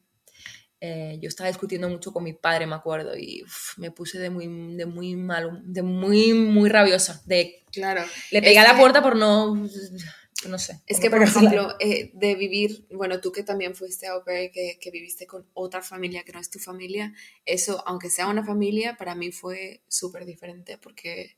Eh, 0.80 1.18
yo 1.22 1.28
estaba 1.28 1.48
discutiendo 1.50 1.90
mucho 1.90 2.14
con 2.14 2.24
mi 2.24 2.34
padre, 2.34 2.68
me 2.68 2.76
acuerdo, 2.76 3.18
y 3.18 3.42
uf, 3.44 3.78
me 3.80 3.90
puse 3.90 4.20
de 4.20 4.30
muy, 4.30 4.46
de 4.76 4.86
muy 4.86 5.16
mal, 5.16 5.62
de 5.66 5.82
muy, 5.82 6.34
muy 6.34 6.70
rabiosa. 6.70 7.22
De, 7.26 7.64
Claro. 7.72 8.04
le 8.32 8.42
pegué 8.42 8.60
a 8.60 8.64
la 8.64 8.74
que- 8.74 8.80
puerta 8.82 9.02
por 9.02 9.16
no, 9.16 9.56
no 9.56 10.60
sé. 10.60 10.80
Es 10.86 11.00
que, 11.00 11.10
por 11.10 11.24
ejemplo, 11.24 11.76
eh, 11.80 12.12
de 12.14 12.36
vivir, 12.36 12.86
bueno, 12.92 13.20
tú 13.22 13.32
que 13.32 13.42
también 13.42 13.74
fuiste 13.74 14.06
au 14.06 14.24
pair, 14.24 14.52
que, 14.52 14.78
que 14.80 14.92
viviste 14.92 15.26
con 15.26 15.48
otra 15.56 15.82
familia 15.82 16.24
que 16.24 16.32
no 16.32 16.40
es 16.40 16.52
tu 16.52 16.60
familia, 16.60 17.12
eso, 17.46 17.84
aunque 17.88 18.12
sea 18.12 18.28
una 18.28 18.46
familia, 18.46 18.98
para 18.98 19.16
mí 19.16 19.32
fue 19.32 19.82
súper 19.88 20.26
diferente 20.26 20.78
porque 20.78 21.37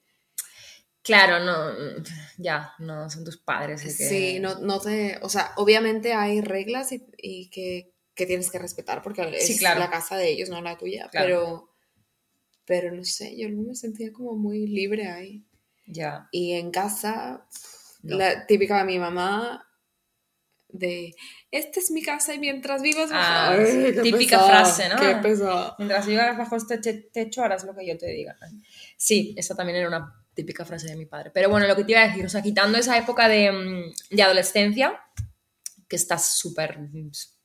Claro, 1.03 1.39
no, 1.43 2.03
ya, 2.37 2.73
no 2.79 3.09
son 3.09 3.23
tus 3.23 3.37
padres. 3.37 3.81
que- 3.81 3.89
sí, 3.89 4.39
no, 4.39 4.59
no 4.59 4.79
te, 4.79 5.17
o 5.21 5.29
sea, 5.29 5.51
obviamente 5.57 6.13
hay 6.13 6.41
reglas 6.41 6.91
y, 6.91 7.05
y 7.17 7.49
que, 7.49 7.93
que 8.13 8.25
tienes 8.25 8.51
que 8.51 8.59
respetar 8.59 9.01
porque 9.01 9.21
es 9.37 9.47
Sí, 9.47 9.57
claro. 9.57 9.79
la 9.79 9.89
casa 9.89 10.17
de 10.17 10.29
ellos, 10.29 10.49
no 10.49 10.61
la 10.61 10.77
tuya, 10.77 11.07
Claro. 11.09 11.25
pero, 11.25 11.69
pero 12.65 12.95
no 12.95 13.03
sé, 13.03 13.35
yo 13.37 13.49
me 13.49 13.75
sentía 13.75 14.11
como 14.13 14.35
muy 14.35 14.67
libre 14.67 15.07
ahí. 15.09 15.45
Ya, 15.87 16.27
Y 16.31 16.51
en 16.53 16.69
casa, 16.69 17.47
no. 18.03 18.17
la 18.17 18.45
típica 18.45 18.77
de 18.79 18.83
mi 18.85 18.99
mamá 18.99 19.65
de 20.71 21.15
esta 21.49 21.79
es 21.79 21.89
mi 21.89 22.03
casa 22.03 22.35
y 22.35 22.39
mientras 22.39 22.83
vivas 22.83 23.09
Ah, 23.11 23.53
Ay, 23.53 23.65
sí, 23.65 23.93
qué 23.95 24.01
típica 24.03 24.39
frase, 24.45 24.87
¿no? 24.89 24.97
Qué 24.97 25.15
pesada. 25.15 25.75
Mientras 25.79 26.05
vivas 26.05 26.37
bajo 26.37 26.55
este 26.57 26.77
te- 26.77 26.93
techo 27.11 27.41
harás 27.43 27.63
lo 27.63 27.75
que 27.75 27.87
yo 27.87 27.97
te 27.97 28.05
diga. 28.07 28.37
Sí, 28.95 29.33
esa 29.35 29.55
también 29.55 29.77
era 29.79 29.87
una 29.87 30.13
típica 30.41 30.65
frase 30.65 30.87
de 30.87 30.95
mi 30.95 31.05
padre. 31.05 31.31
Pero 31.33 31.49
bueno, 31.49 31.67
lo 31.67 31.75
que 31.75 31.83
te 31.83 31.91
iba 31.91 32.01
a 32.01 32.07
decir, 32.07 32.25
o 32.25 32.29
sea, 32.29 32.41
quitando 32.41 32.77
esa 32.77 32.97
época 32.97 33.27
de, 33.27 33.51
mm, 33.51 34.15
de 34.15 34.23
adolescencia, 34.23 34.99
que 35.87 35.95
estás 35.95 36.37
súper 36.37 36.79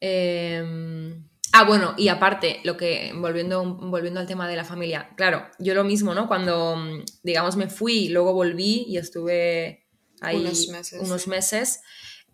Eh, 0.00 1.22
ah, 1.52 1.64
bueno, 1.64 1.94
y 1.96 2.08
aparte, 2.08 2.60
lo 2.64 2.76
que, 2.76 3.12
volviendo, 3.14 3.64
volviendo 3.64 4.20
al 4.20 4.26
tema 4.26 4.48
de 4.48 4.56
la 4.56 4.64
familia, 4.64 5.10
claro, 5.16 5.46
yo 5.58 5.74
lo 5.74 5.84
mismo, 5.84 6.14
¿no? 6.14 6.26
Cuando, 6.28 6.76
mm, 6.76 7.04
digamos, 7.22 7.56
me 7.56 7.68
fui, 7.68 8.08
luego 8.08 8.32
volví 8.32 8.84
y 8.88 8.96
estuve 8.98 9.86
ahí 10.20 10.36
Unos 10.40 10.68
meses, 10.68 11.00
unos 11.00 11.22
sí. 11.22 11.30
meses, 11.30 11.80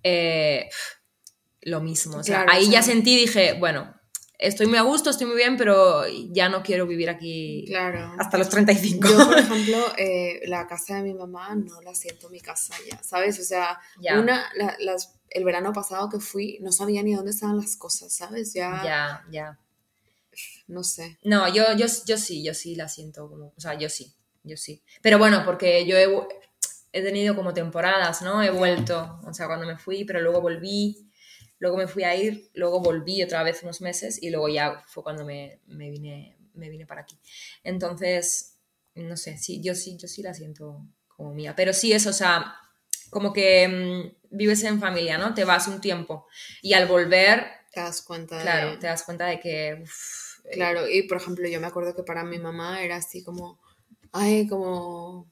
eh, 0.03 0.69
lo 1.63 1.81
mismo. 1.81 2.19
O 2.19 2.23
sea, 2.23 2.45
Claro, 2.45 2.53
ahí 2.53 2.71
ya 2.71 2.83
sentí, 2.83 3.17
dije, 3.17 3.55
bueno, 3.55 3.95
estoy 4.39 4.67
muy 4.67 4.79
a 4.79 4.83
gusto, 4.83 5.11
estoy 5.11 5.27
muy 5.27 5.37
bien, 5.37 5.57
pero 5.59 6.05
ya 6.33 6.49
no 6.49 6.63
quiero 6.63 6.87
vivir 6.87 7.11
aquí 7.11 7.65
Claro. 7.69 8.15
hasta 8.19 8.39
los 8.39 8.49
35. 8.49 9.07
Yo, 9.09 9.27
por 9.29 9.39
ejemplo, 9.39 9.93
eh, 9.99 10.41
la 10.47 10.67
casa 10.67 10.97
de 10.97 11.03
mi 11.03 11.13
mamá 11.15 11.55
no 11.55 11.81
la 11.83 11.95
siento 11.95 12.31
mi 12.31 12.41
casa 12.41 12.75
ya, 12.91 13.03
¿sabes? 13.03 13.39
O 13.39 13.43
sea, 13.45 13.79
Ya. 14.01 14.19
una, 14.19 14.51
la- 14.55 14.77
las, 14.81 15.20
el 15.31 15.45
verano 15.45 15.73
pasado 15.73 16.09
que 16.09 16.21
fui, 16.21 16.59
no 16.61 16.73
sabía 16.73 17.03
ni 17.03 17.15
dónde 17.15 17.31
estaban 17.31 17.57
las 17.57 17.77
cosas, 17.77 18.13
¿sabes? 18.13 18.53
Ya, 18.53 18.83
Ya, 18.85 19.25
ya. 19.31 19.59
no 20.67 20.83
sé. 20.85 21.19
No, 21.25 21.53
yo, 21.53 21.65
yo, 21.77 21.87
yo 22.07 22.17
sí, 22.19 22.45
yo 22.45 22.55
sí 22.55 22.75
la 22.75 22.89
siento 22.89 23.29
como, 23.29 23.53
o 23.57 23.61
sea, 23.61 23.75
yo 23.79 23.89
sí, 23.89 24.13
yo 24.43 24.57
sí. 24.57 24.83
Pero 25.03 25.19
bueno, 25.19 25.43
porque 25.45 25.87
yo 25.87 25.97
he, 25.97 26.07
he 26.93 27.03
tenido 27.03 27.35
como 27.37 27.55
temporadas, 27.55 28.23
¿no? 28.23 28.43
He 28.43 28.51
vuelto, 28.51 29.21
o 29.25 29.33
sea, 29.35 29.47
cuando 29.47 29.67
me 29.67 29.77
fui, 29.79 30.05
pero 30.05 30.21
luego 30.21 30.41
volví, 30.41 31.11
luego 31.59 31.77
me 31.77 31.87
fui 31.87 32.05
a 32.05 32.15
ir, 32.17 32.51
luego 32.55 32.81
volví 32.81 33.23
otra 33.23 33.43
vez 33.43 33.63
unos 33.63 33.81
meses 33.81 34.23
y 34.23 34.31
luego 34.31 34.49
ya 34.49 34.83
fue 34.89 35.03
cuando 35.03 35.25
me, 35.25 35.61
me 35.67 35.91
vine, 35.91 36.37
me 36.55 36.69
vine 36.71 36.87
para 36.87 37.03
aquí. 37.03 37.19
Entonces, 37.65 38.57
no 38.95 39.17
sé, 39.17 39.39
sí, 39.39 39.61
yo 39.63 39.75
sí, 39.75 39.97
yo 39.97 40.09
sí 40.09 40.23
la 40.23 40.35
siento 40.35 40.85
como 41.09 41.33
mía. 41.35 41.55
Pero 41.55 41.73
sí 41.73 41.93
es, 41.93 42.07
o 42.07 42.13
sea, 42.13 42.55
como 43.11 43.33
que 43.33 43.69
mm, 43.69 44.37
vives 44.37 44.63
en 44.65 44.81
familia, 44.81 45.19
¿no? 45.19 45.35
Te 45.35 45.45
vas 45.45 45.69
un 45.69 45.81
tiempo 45.81 46.27
y 46.63 46.73
al 46.75 46.87
volver, 46.87 47.45
Te 47.73 47.81
das 47.81 48.03
cuenta 48.03 48.37
de- 48.37 48.43
claro, 48.43 48.79
te 48.79 48.87
das 48.87 49.03
cuenta 49.03 49.27
de 49.27 49.41
que... 49.41 49.79
uf, 49.83 50.41
eh, 50.45 50.51
Claro, 50.53 50.89
y 50.89 51.03
por 51.03 51.19
ejemplo, 51.19 51.47
yo 51.49 51.61
me 51.61 51.67
acuerdo 51.67 51.95
que 51.95 52.03
para 52.03 52.25
mi 52.25 52.39
mamá 52.39 52.83
era 52.83 52.97
así 52.97 53.23
como, 53.23 53.61
ay, 54.13 54.47
como, 54.49 55.31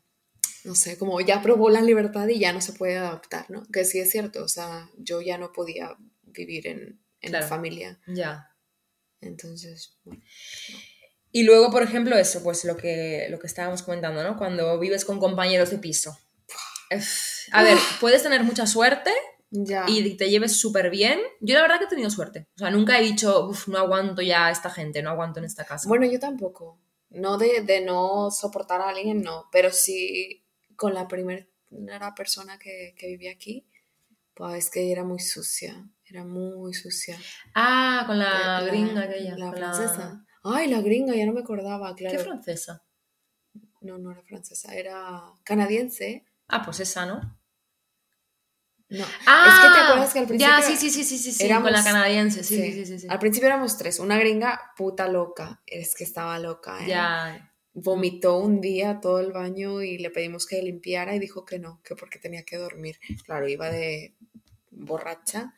no 0.64 0.74
sé, 0.74 0.98
como 0.98 1.20
ya 1.20 1.40
probó 1.42 1.70
la 1.70 1.80
libertad 1.80 2.28
y 2.28 2.38
ya 2.38 2.52
no 2.52 2.60
se 2.60 2.72
puede 2.74 2.96
adaptar, 2.98 3.46
¿no? 3.50 3.64
Que 3.72 3.84
sí 3.84 3.98
es 4.00 4.10
cierto, 4.10 4.44
o 4.44 4.48
sea, 4.48 4.88
yo 4.98 5.20
ya 5.20 5.38
no 5.38 5.52
podía 5.52 5.96
vivir 6.22 6.66
en, 6.68 7.00
en 7.20 7.30
Claro. 7.30 7.46
familia, 7.48 7.98
Ya. 8.06 8.54
entonces, 9.20 9.98
bueno, 10.04 10.22
Y 11.32 11.42
luego, 11.42 11.70
por 11.70 11.82
ejemplo, 11.82 12.16
eso, 12.16 12.42
pues 12.42 12.64
lo 12.64 12.76
que, 12.76 13.26
lo 13.30 13.38
que 13.38 13.46
estábamos 13.46 13.82
comentando, 13.82 14.22
¿no? 14.22 14.36
Cuando 14.38 14.78
vives 14.78 15.04
con 15.04 15.18
compañeros 15.18 15.70
de 15.70 15.78
piso. 15.78 16.16
A 17.52 17.62
ver, 17.62 17.78
puedes 18.00 18.22
tener 18.22 18.42
mucha 18.44 18.66
suerte 18.66 19.12
ya, 19.50 19.84
y 19.88 20.16
te 20.16 20.28
lleves 20.28 20.58
súper 20.60 20.90
bien. 20.90 21.20
Yo 21.40 21.54
la 21.54 21.62
verdad 21.62 21.78
que 21.78 21.84
he 21.84 21.88
tenido 21.88 22.10
suerte. 22.10 22.48
O 22.56 22.58
sea, 22.58 22.70
nunca 22.70 22.98
he 22.98 23.02
dicho, 23.02 23.48
uff, 23.48 23.68
no 23.68 23.78
aguanto 23.78 24.22
ya 24.22 24.46
a 24.46 24.50
esta 24.50 24.70
gente, 24.70 25.02
no 25.02 25.10
aguanto 25.10 25.38
en 25.38 25.46
esta 25.46 25.64
casa. 25.64 25.88
bueno, 25.88 26.06
yo 26.06 26.18
tampoco, 26.18 26.78
no 27.10 27.38
de, 27.38 27.62
de 27.62 27.80
no 27.80 28.30
soportar 28.30 28.80
a 28.80 28.90
alguien, 28.90 29.22
no, 29.22 29.46
pero 29.50 29.70
sí 29.72 30.44
con 30.76 30.94
la 30.94 31.08
primera 31.08 31.46
persona 32.14 32.58
que, 32.58 32.94
que 32.98 33.06
vivía 33.08 33.32
aquí, 33.32 33.66
pues 34.34 34.66
es 34.66 34.70
que 34.70 34.92
era 34.92 35.02
muy 35.04 35.18
sucia, 35.18 35.88
era 36.06 36.24
muy 36.24 36.72
sucia. 36.74 37.18
Ah, 37.54 38.04
con 38.06 38.18
la, 38.18 38.60
La- 38.60 38.66
gringa 38.66 39.02
aquella. 39.02 39.36
La 39.36 39.50
francesa. 39.52 40.24
Ay, 40.44 40.68
la 40.68 40.80
gringa, 40.80 41.14
ya 41.16 41.26
no 41.26 41.32
me 41.32 41.40
acordaba, 41.40 41.94
¿Qué 41.96 42.04
claro. 42.06 42.22
francesa? 42.22 42.84
No, 43.80 43.98
no 43.98 44.12
era 44.12 44.22
francesa, 44.22 44.74
era 44.74 45.22
canadiense. 45.44 46.24
Ah, 46.48 46.62
pues 46.64 46.80
esa, 46.80 47.06
¿no? 47.06 47.38
No. 48.90 49.04
Ah, 49.26 49.48
es 49.48 49.54
que 49.68 49.74
te 49.74 49.84
acuerdas 49.84 50.12
que 50.14 50.18
al 50.20 50.26
principio. 50.26 50.56
Ya, 50.56 50.62
sí, 50.62 50.76
sí, 50.76 50.90
sí, 50.90 51.04
sí, 51.04 51.32
sí, 51.32 51.44
éramos- 51.44 51.64
con 51.64 51.72
la 51.72 51.84
canadiense, 51.84 52.42
sí, 52.42 52.56
sí, 52.56 52.62
sí, 52.72 52.72
sí, 52.72 52.86
sí. 52.86 52.98
sí. 53.00 53.06
Al 53.10 53.18
principio 53.18 53.46
éramos 53.48 53.76
tres. 53.76 53.98
Una 53.98 54.18
gringa 54.18 54.72
puta 54.76 55.08
loca. 55.08 55.60
Es 55.66 55.94
que 55.94 56.04
estaba 56.04 56.38
loca. 56.38 56.78
¿eh? 56.84 56.88
Ya, 56.88 57.52
Vomitó 57.74 58.38
un 58.38 58.60
día 58.62 58.98
todo 59.00 59.20
el 59.20 59.30
baño 59.30 59.82
y 59.82 59.98
le 59.98 60.10
pedimos 60.10 60.46
que 60.46 60.60
limpiara 60.62 61.14
y 61.14 61.18
dijo 61.18 61.44
que 61.44 61.58
no, 61.58 61.80
que 61.84 61.94
porque 61.96 62.18
tenía 62.18 62.44
que 62.44 62.56
dormir. 62.56 62.98
Claro, 63.24 63.46
iba 63.46 63.68
de 63.70 64.16
borracha. 64.70 65.54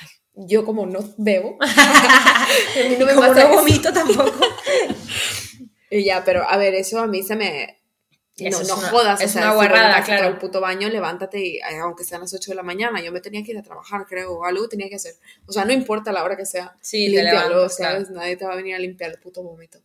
Ay, 0.00 0.08
yo 0.34 0.64
como 0.64 0.86
no 0.86 1.00
bebo. 1.18 1.58
a 1.60 2.88
mí 2.88 2.96
no 2.98 3.04
me 3.06 3.14
como 3.14 3.28
pasa 3.28 3.44
no 3.48 3.56
vomito 3.56 3.92
tampoco. 3.92 4.40
Y 5.92 6.04
ya, 6.04 6.24
pero 6.24 6.48
a 6.48 6.56
ver, 6.56 6.74
eso 6.74 7.00
a 7.00 7.08
mí 7.08 7.24
se 7.24 7.34
me... 7.34 7.79
Eso 8.46 8.58
no, 8.58 8.62
es 8.62 8.68
no 8.68 8.78
una- 8.78 8.88
jodas, 8.88 9.20
es 9.20 9.30
o 9.30 9.32
sea, 9.32 9.42
una 9.42 9.50
si 9.50 9.56
guarrada, 9.56 9.82
vomitas 9.88 10.04
claro. 10.06 10.28
el 10.28 10.38
puto 10.38 10.60
baño, 10.60 10.88
levántate 10.88 11.40
y 11.40 11.56
eh, 11.58 11.62
aunque 11.82 12.04
sean 12.04 12.20
las 12.22 12.32
8 12.34 12.50
de 12.52 12.54
la 12.56 12.62
mañana, 12.62 13.02
yo 13.02 13.12
me 13.12 13.20
tenía 13.20 13.42
que 13.44 13.52
ir 13.52 13.58
a 13.58 13.62
trabajar, 13.62 14.06
creo, 14.08 14.32
o 14.38 14.44
algo 14.44 14.68
tenía 14.68 14.88
que 14.88 14.96
hacer. 14.96 15.14
O 15.46 15.52
sea, 15.52 15.64
no 15.64 15.72
importa 15.72 16.12
la 16.12 16.24
hora 16.24 16.36
que 16.36 16.46
sea, 16.46 16.76
Sí, 16.80 17.04
te 17.06 17.10
límpialo, 17.22 17.48
levantas, 17.48 17.76
¿sabes? 17.76 18.06
claro. 18.08 18.20
Nadie 18.20 18.36
te 18.36 18.44
va 18.46 18.52
a 18.52 18.56
venir 18.56 18.74
a 18.74 18.78
limpiar 18.78 19.10
el 19.10 19.18
puto 19.18 19.42
vómito. 19.42 19.80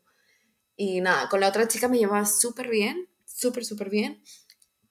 Y 0.77 1.01
nada, 1.01 1.29
con 1.29 1.39
la 1.39 1.47
otra 1.50 1.67
chica 1.67 1.88
me 1.88 1.97
llevaba 1.97 2.25
súper 2.25 2.69
bien, 2.69 3.07
súper, 3.25 3.63
súper 3.65 3.89
bien, 3.89 4.21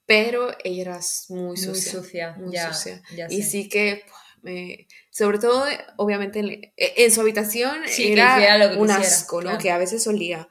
pero 0.06 0.50
ella 0.64 0.82
era 0.82 1.00
muy 1.28 1.56
sucia. 1.56 1.92
Muy 1.92 2.02
sucia, 2.02 2.32
muy 2.38 2.52
ya, 2.54 2.72
sucia. 2.72 3.02
ya 3.16 3.26
Y 3.30 3.42
sé. 3.42 3.50
sí 3.50 3.68
que, 3.68 4.04
me, 4.42 4.86
sobre 5.10 5.38
todo, 5.38 5.64
obviamente, 5.96 6.40
en, 6.40 6.72
en 6.76 7.10
su 7.10 7.20
habitación 7.22 7.80
Sí, 7.86 8.04
que 8.06 8.12
era 8.12 8.36
hiciera 8.36 8.58
lo 8.58 8.70
que 8.70 8.76
un 8.76 8.86
quisiera, 8.88 9.08
asco, 9.08 9.36
¿no? 9.40 9.42
claro. 9.42 9.58
Que 9.58 9.70
a 9.70 9.78
veces 9.78 10.06
olía. 10.06 10.48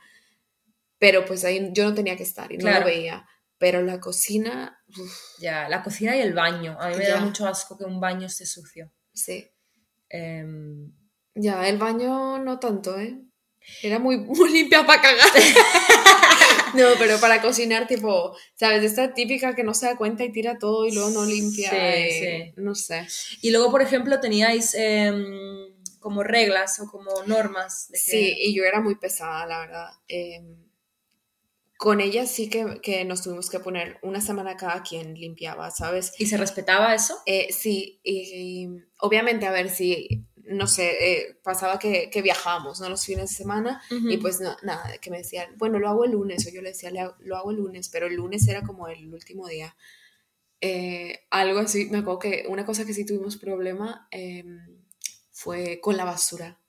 Pero 1.03 1.25
pues 1.25 1.43
ahí 1.43 1.69
yo 1.73 1.83
no 1.83 1.93
tenía 1.93 2.15
que 2.15 2.23
estar 2.23 2.49
y 2.49 2.55
no 2.57 2.61
Claro. 2.63 2.79
lo 2.79 2.85
veía. 2.85 3.27
Pero 3.57 3.81
la 3.81 3.99
cocina, 3.99 4.77
uf, 4.97 5.11
Ya, 5.39 5.67
la 5.67 5.83
cocina 5.83 6.15
y 6.15 6.21
el 6.21 6.33
baño. 6.33 6.77
A 6.79 6.87
mí 6.89 6.95
me 6.95 7.03
Ya. 7.05 7.15
da 7.15 7.19
mucho 7.19 7.45
asco 7.45 7.77
que 7.77 7.83
un 7.83 7.99
baño 7.99 8.25
esté 8.27 8.45
sucio. 8.45 8.89
sí. 9.13 9.45
Em, 10.09 10.93
Ya, 11.35 11.67
el 11.67 11.77
baño 11.77 12.37
no 12.39 12.57
tanto, 12.59 12.97
¿eh? 12.99 13.19
Era 13.81 13.99
muy, 13.99 14.17
muy 14.39 14.49
limpia 14.53 14.85
para 14.85 15.01
cagar. 15.01 15.27
no, 16.75 16.87
pero 16.99 17.19
para 17.19 17.41
cocinar, 17.41 17.85
tipo, 17.87 18.35
¿sabes? 18.55 18.83
Esta 18.83 19.13
típica 19.13 19.55
que 19.55 19.63
no 19.63 19.73
se 19.73 19.87
da 19.87 19.97
cuenta 19.97 20.23
y 20.23 20.31
tira 20.31 20.57
todo 20.57 20.85
y 20.85 20.93
luego 20.93 21.09
no 21.09 21.25
limpia. 21.25 21.69
Sí, 21.69 21.75
eh, 21.77 22.51
sí. 22.55 22.61
No 22.61 22.75
sé. 22.75 23.07
Y 23.41 23.51
luego, 23.51 23.71
por 23.71 23.81
ejemplo, 23.81 24.19
teníais 24.19 24.73
em, 24.75 25.25
como 25.99 26.23
reglas 26.23 26.79
o 26.79 26.87
como 26.87 27.11
normas. 27.25 27.87
De 27.89 27.97
que- 27.97 28.11
Sí, 28.11 28.33
y 28.37 28.55
yo 28.55 28.63
era 28.63 28.79
muy 28.81 28.95
pesada, 28.95 29.45
la 29.45 29.59
verdad. 29.59 29.89
Em, 30.07 30.63
con 31.83 31.99
ella 31.99 32.25
sí 32.25 32.49
que, 32.49 32.79
que 32.81 33.03
nos 33.03 33.23
tuvimos 33.23 33.49
que 33.49 33.59
poner 33.59 33.97
una 34.03 34.21
semana 34.21 34.55
cada 34.55 34.83
quien 34.83 35.15
limpiaba, 35.15 35.69
¿sabes? 35.69 36.13
¿Y 36.17 36.27
se 36.27 36.37
respetaba 36.37 36.95
eso? 36.95 37.17
Eh, 37.25 37.49
sí, 37.51 37.99
y, 38.03 38.13
y 38.63 38.69
obviamente, 38.99 39.45
a 39.47 39.51
ver 39.51 39.69
si, 39.69 40.23
no 40.37 40.65
sé, 40.67 40.85
eh, 41.11 41.37
pasaba 41.43 41.79
que, 41.79 42.09
que 42.09 42.21
viajábamos, 42.21 42.79
¿no? 42.79 42.87
Los 42.87 43.05
fines 43.05 43.31
de 43.31 43.35
semana, 43.35 43.81
y 43.89 44.15
pues 44.15 44.39
no- 44.39 44.55
nada, 44.63 44.97
que 45.01 45.09
me 45.11 45.17
decían, 45.17 45.57
bueno, 45.57 45.77
lo 45.77 45.89
hago 45.89 46.05
el 46.05 46.11
lunes, 46.11 46.47
o 46.47 46.51
yo 46.51 46.61
le 46.61 46.69
decía, 46.69 46.89
"Le 46.89 47.01
hago- 47.01 47.17
lo 47.19 47.35
hago 47.35 47.51
el 47.51 47.57
lunes, 47.57 47.89
pero 47.89 48.07
el 48.07 48.15
lunes 48.15 48.47
era 48.47 48.61
como 48.61 48.87
el 48.87 49.13
último 49.13 49.49
día. 49.49 49.75
Eh, 50.61 51.19
algo 51.31 51.59
así, 51.59 51.87
me 51.91 51.97
acuerdo 51.97 52.19
que 52.19 52.45
una 52.47 52.65
cosa 52.65 52.85
que 52.85 52.93
sí 52.93 53.05
tuvimos 53.05 53.35
problema 53.35 54.07
em, 54.11 54.65
fue 55.31 55.81
con 55.81 55.97
la 55.97 56.05
basura, 56.05 56.61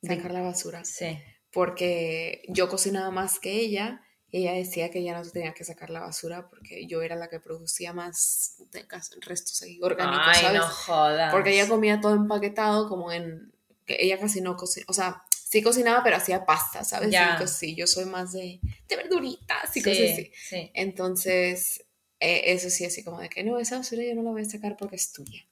sacar 0.00 0.30
la 0.30 0.42
basura, 0.42 0.84
Sí. 0.84 1.18
porque 1.50 2.42
yo 2.48 2.68
cocinaba 2.68 3.10
más 3.10 3.40
que 3.40 3.54
ella. 3.54 4.02
Y 4.30 4.38
Ella 4.38 4.52
decía 4.52 4.90
que 4.90 5.00
ella 5.00 5.18
no 5.20 5.28
tenía 5.28 5.52
que 5.54 5.64
sacar 5.64 5.90
la 5.90 6.00
basura 6.00 6.48
porque 6.48 6.86
yo 6.86 7.02
era 7.02 7.16
la 7.16 7.28
que 7.28 7.40
producía 7.40 7.92
más 7.92 8.56
de 8.70 8.86
restos 9.20 9.62
ahí 9.62 9.78
orgánicos, 9.82 10.26
Ay, 10.26 10.42
¿sabes? 10.42 10.60
no 10.60 10.66
jodas. 10.68 11.32
Porque 11.32 11.52
ella 11.52 11.68
comía 11.68 12.00
todo 12.00 12.14
empaquetado 12.14 12.88
como 12.88 13.10
en... 13.10 13.52
que 13.86 13.96
ella 13.98 14.18
casi 14.18 14.40
no 14.40 14.56
cocinaba, 14.56 14.90
o 14.90 14.92
sea, 14.92 15.22
sí 15.30 15.62
cocinaba, 15.62 16.04
pero 16.04 16.16
hacía 16.16 16.46
pasta, 16.46 16.84
¿sabes? 16.84 17.10
Ya. 17.10 17.34
Pues 17.38 17.50
sí, 17.50 17.74
yo 17.74 17.86
soy 17.88 18.04
más 18.04 18.32
de, 18.32 18.60
de 18.88 18.96
verduritas 18.96 19.76
y 19.76 19.80
sí, 19.80 19.82
cosas 19.82 20.10
así. 20.12 20.32
sí. 20.48 20.70
Entonces, 20.74 21.84
eh, 22.20 22.52
eso 22.52 22.70
sí, 22.70 22.84
así 22.84 23.02
como 23.02 23.18
de 23.18 23.28
que 23.28 23.42
no, 23.42 23.58
esa 23.58 23.78
basura 23.78 24.04
yo 24.04 24.14
no 24.14 24.22
la 24.22 24.30
voy 24.30 24.42
a 24.42 24.44
sacar 24.44 24.76
porque 24.76 24.96
es 24.96 25.12
tuya. 25.12 25.44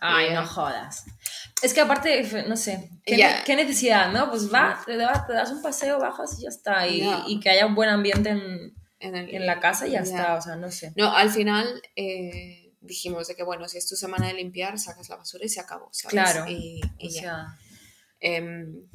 Ay, 0.00 0.28
Ya. 0.30 0.40
no 0.40 0.46
jodas. 0.46 1.04
Es 1.62 1.72
que 1.72 1.80
aparte, 1.80 2.44
no 2.46 2.56
sé, 2.56 2.90
¿qué, 3.06 3.16
Ya. 3.16 3.42
qué 3.44 3.56
necesidad, 3.56 4.12
no? 4.12 4.28
Pues 4.30 4.52
va, 4.52 4.82
te, 4.84 4.92
te 4.92 5.32
das 5.32 5.50
un 5.50 5.62
paseo, 5.62 5.98
bajas 5.98 6.38
y 6.38 6.42
ya 6.42 6.48
está. 6.48 6.86
Y, 6.86 6.98
Ya. 7.00 7.24
y 7.26 7.40
que 7.40 7.50
haya 7.50 7.64
un 7.66 7.74
buen 7.74 7.88
ambiente 7.88 8.30
en, 8.30 8.74
En, 8.98 9.14
el- 9.16 9.34
en 9.34 9.46
la 9.46 9.60
casa 9.60 9.86
y 9.86 9.92
ya, 9.92 10.02
Ya. 10.02 10.10
está, 10.16 10.34
o 10.36 10.42
sea, 10.42 10.56
no 10.56 10.70
sé. 10.70 10.92
No, 10.96 11.14
al 11.14 11.30
final 11.30 11.80
eh, 11.96 12.72
dijimos 12.80 13.28
de 13.28 13.34
que, 13.36 13.42
bueno, 13.44 13.68
si 13.68 13.78
es 13.78 13.88
tu 13.88 13.96
semana 13.96 14.28
de 14.28 14.34
limpiar, 14.34 14.78
sacas 14.78 15.08
la 15.08 15.16
basura 15.16 15.44
y 15.44 15.48
se 15.48 15.60
acabó, 15.60 15.88
¿sabes? 15.92 16.12
Claro. 16.12 16.44
Y, 16.50 16.80
y 16.98 17.08
O 17.08 17.10
ya. 17.10 17.20
sea, 17.20 17.46
Em, 18.20 18.88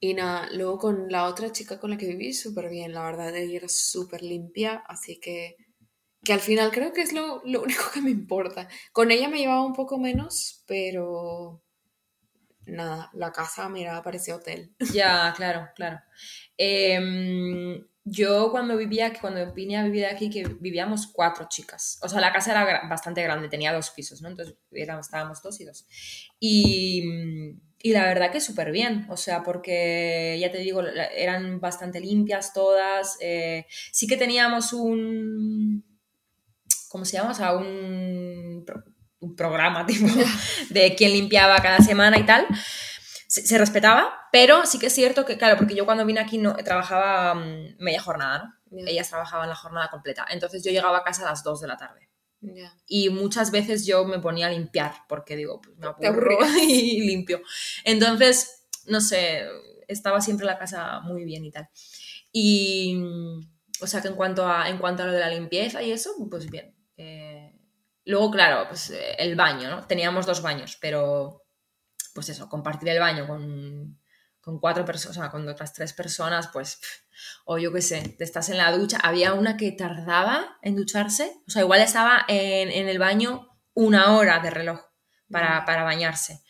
y 0.00 0.12
nada, 0.12 0.48
luego 0.52 0.78
con 0.78 1.06
la 1.08 1.24
otra 1.24 1.50
chica 1.52 1.80
con 1.80 1.90
la 1.90 1.96
que 1.96 2.06
viví, 2.06 2.34
súper 2.34 2.68
bien, 2.68 2.92
la 2.92 3.02
verdad, 3.04 3.34
ella 3.34 3.56
era 3.56 3.68
súper 3.68 4.22
limpia, 4.22 4.82
así 4.86 5.18
que, 5.18 5.56
que 6.24 6.32
al 6.32 6.40
final 6.40 6.70
creo 6.72 6.92
que 6.92 7.02
es 7.02 7.12
lo, 7.12 7.42
lo 7.44 7.62
único 7.62 7.84
que 7.92 8.00
me 8.02 8.10
importa. 8.10 8.68
Con 8.92 9.10
ella 9.10 9.28
me 9.28 9.38
llevaba 9.38 9.64
un 9.66 9.74
poco 9.74 9.98
menos, 9.98 10.64
pero 10.66 11.62
nada, 12.66 13.10
la 13.14 13.32
casa, 13.32 13.68
mira, 13.68 14.02
parecía 14.02 14.36
hotel. 14.36 14.74
ya, 14.94 15.32
claro, 15.36 15.68
claro. 15.74 16.00
Em, 16.56 17.84
yo 18.04 18.50
cuando 18.50 18.76
vivía, 18.76 19.12
cuando 19.20 19.52
vine 19.54 19.76
a 19.78 19.84
vivir 19.84 20.06
aquí, 20.06 20.30
que 20.30 20.44
vivíamos 20.60 21.06
cuatro 21.08 21.46
chicas. 21.48 21.98
O 22.02 22.08
sea, 22.08 22.20
la 22.20 22.32
casa 22.32 22.52
era 22.52 22.88
bastante 22.88 23.22
grande, 23.22 23.48
tenía 23.48 23.72
dos 23.72 23.90
pisos, 23.90 24.20
¿no? 24.22 24.28
Entonces 24.28 24.56
éramos- 24.72 25.06
estábamos 25.06 25.42
dos 25.42 25.60
y 25.60 25.64
dos. 25.64 25.86
Y, 26.40 27.02
y 27.82 27.92
la 27.92 28.04
verdad 28.06 28.30
que 28.32 28.40
súper 28.40 28.72
bien, 28.72 29.06
o 29.10 29.16
sea, 29.16 29.42
porque 29.42 30.38
ya 30.40 30.50
te 30.50 30.58
digo, 30.58 30.82
eran 31.16 31.60
bastante 31.60 32.00
limpias 32.00 32.52
todas. 32.52 33.16
eh, 33.20 33.66
sí 33.92 34.06
que 34.06 34.16
teníamos 34.16 34.72
un. 34.72 35.84
¿Cómo 36.94 37.04
se 37.04 37.16
llama? 37.16 37.32
O 37.32 37.34
sea, 37.34 37.54
un, 37.56 38.62
pro- 38.64 38.84
un 39.18 39.34
programa 39.34 39.84
tipo 39.90 40.06
de 40.70 40.94
quién 40.94 41.10
limpiaba 41.12 41.56
cada 41.60 41.78
semana 41.78 42.16
y 42.20 42.24
tal. 42.24 42.46
Se, 43.26 43.44
se 43.44 43.58
respetaba, 43.58 44.14
pero 44.30 44.64
sí 44.64 44.78
que 44.78 44.86
es 44.86 44.92
cierto 44.92 45.24
que, 45.24 45.36
claro, 45.36 45.56
porque 45.56 45.74
yo 45.74 45.86
cuando 45.86 46.06
vine 46.06 46.20
aquí 46.20 46.38
no 46.38 46.54
trabajaba 46.54 47.34
mm, 47.34 47.78
media 47.80 48.00
jornada, 48.00 48.44
¿no? 48.44 48.54
Ellas 48.86 49.08
trabajaban 49.08 49.48
la 49.48 49.56
jornada 49.56 49.90
completa. 49.90 50.24
Entonces 50.30 50.62
yo 50.62 50.70
llegaba 50.70 50.98
a 50.98 51.02
casa 51.02 51.22
a 51.26 51.30
las 51.30 51.42
2 51.42 51.60
de 51.62 51.66
la 51.66 51.76
tarde. 51.76 52.08
Y 52.86 53.10
muchas 53.10 53.50
veces 53.50 53.84
yo 53.86 54.04
me 54.04 54.20
ponía 54.20 54.46
a 54.46 54.50
limpiar, 54.50 54.92
porque 55.08 55.34
digo, 55.34 55.60
pues 55.60 55.76
me 55.78 55.86
aburro 55.88 56.38
y 56.68 57.00
limpio. 57.00 57.42
Entonces, 57.82 58.68
no 58.86 59.00
sé, 59.00 59.42
estaba 59.88 60.20
siempre 60.20 60.46
la 60.46 60.58
casa 60.58 61.00
muy 61.00 61.24
bien 61.24 61.44
y 61.44 61.50
tal. 61.50 61.68
Y, 62.30 62.94
mm, 62.96 63.40
o 63.80 63.86
sea 63.88 64.00
que 64.00 64.08
en 64.08 64.14
cuanto 64.14 64.46
a, 64.46 64.68
en 64.68 64.78
cuanto 64.78 65.02
a 65.02 65.06
lo 65.06 65.12
de 65.12 65.18
la 65.20 65.28
limpieza 65.28 65.82
y 65.82 65.90
eso, 65.90 66.10
pues 66.30 66.48
bien. 66.48 66.73
Luego, 68.04 68.30
claro, 68.30 68.66
pues 68.68 68.90
eh, 68.90 69.16
el 69.18 69.34
baño, 69.34 69.70
¿no? 69.70 69.86
Teníamos 69.86 70.26
dos 70.26 70.42
baños, 70.42 70.78
pero 70.80 71.42
pues 72.14 72.28
eso, 72.28 72.48
compartir 72.48 72.88
el 72.90 73.00
baño 73.00 73.26
con, 73.26 74.00
con 74.40 74.60
cuatro 74.60 74.84
personas, 74.84 75.16
o 75.16 75.20
sea, 75.20 75.30
con 75.30 75.48
otras 75.48 75.72
tres 75.72 75.92
personas, 75.92 76.48
pues, 76.52 76.76
pff, 76.76 77.04
o 77.44 77.58
yo 77.58 77.72
qué 77.72 77.82
sé, 77.82 78.14
te 78.16 78.24
estás 78.24 78.48
en 78.50 78.58
la 78.58 78.72
ducha. 78.72 78.98
Había 79.02 79.34
una 79.34 79.56
que 79.56 79.72
tardaba 79.72 80.58
en 80.62 80.76
ducharse, 80.76 81.32
o 81.46 81.50
sea, 81.50 81.62
igual 81.62 81.80
estaba 81.80 82.24
en, 82.28 82.70
en 82.70 82.88
el 82.88 82.98
baño 82.98 83.48
una 83.74 84.14
hora 84.14 84.38
de 84.40 84.50
reloj 84.50 84.80
para, 85.30 85.64
para 85.64 85.82
bañarse. 85.82 86.42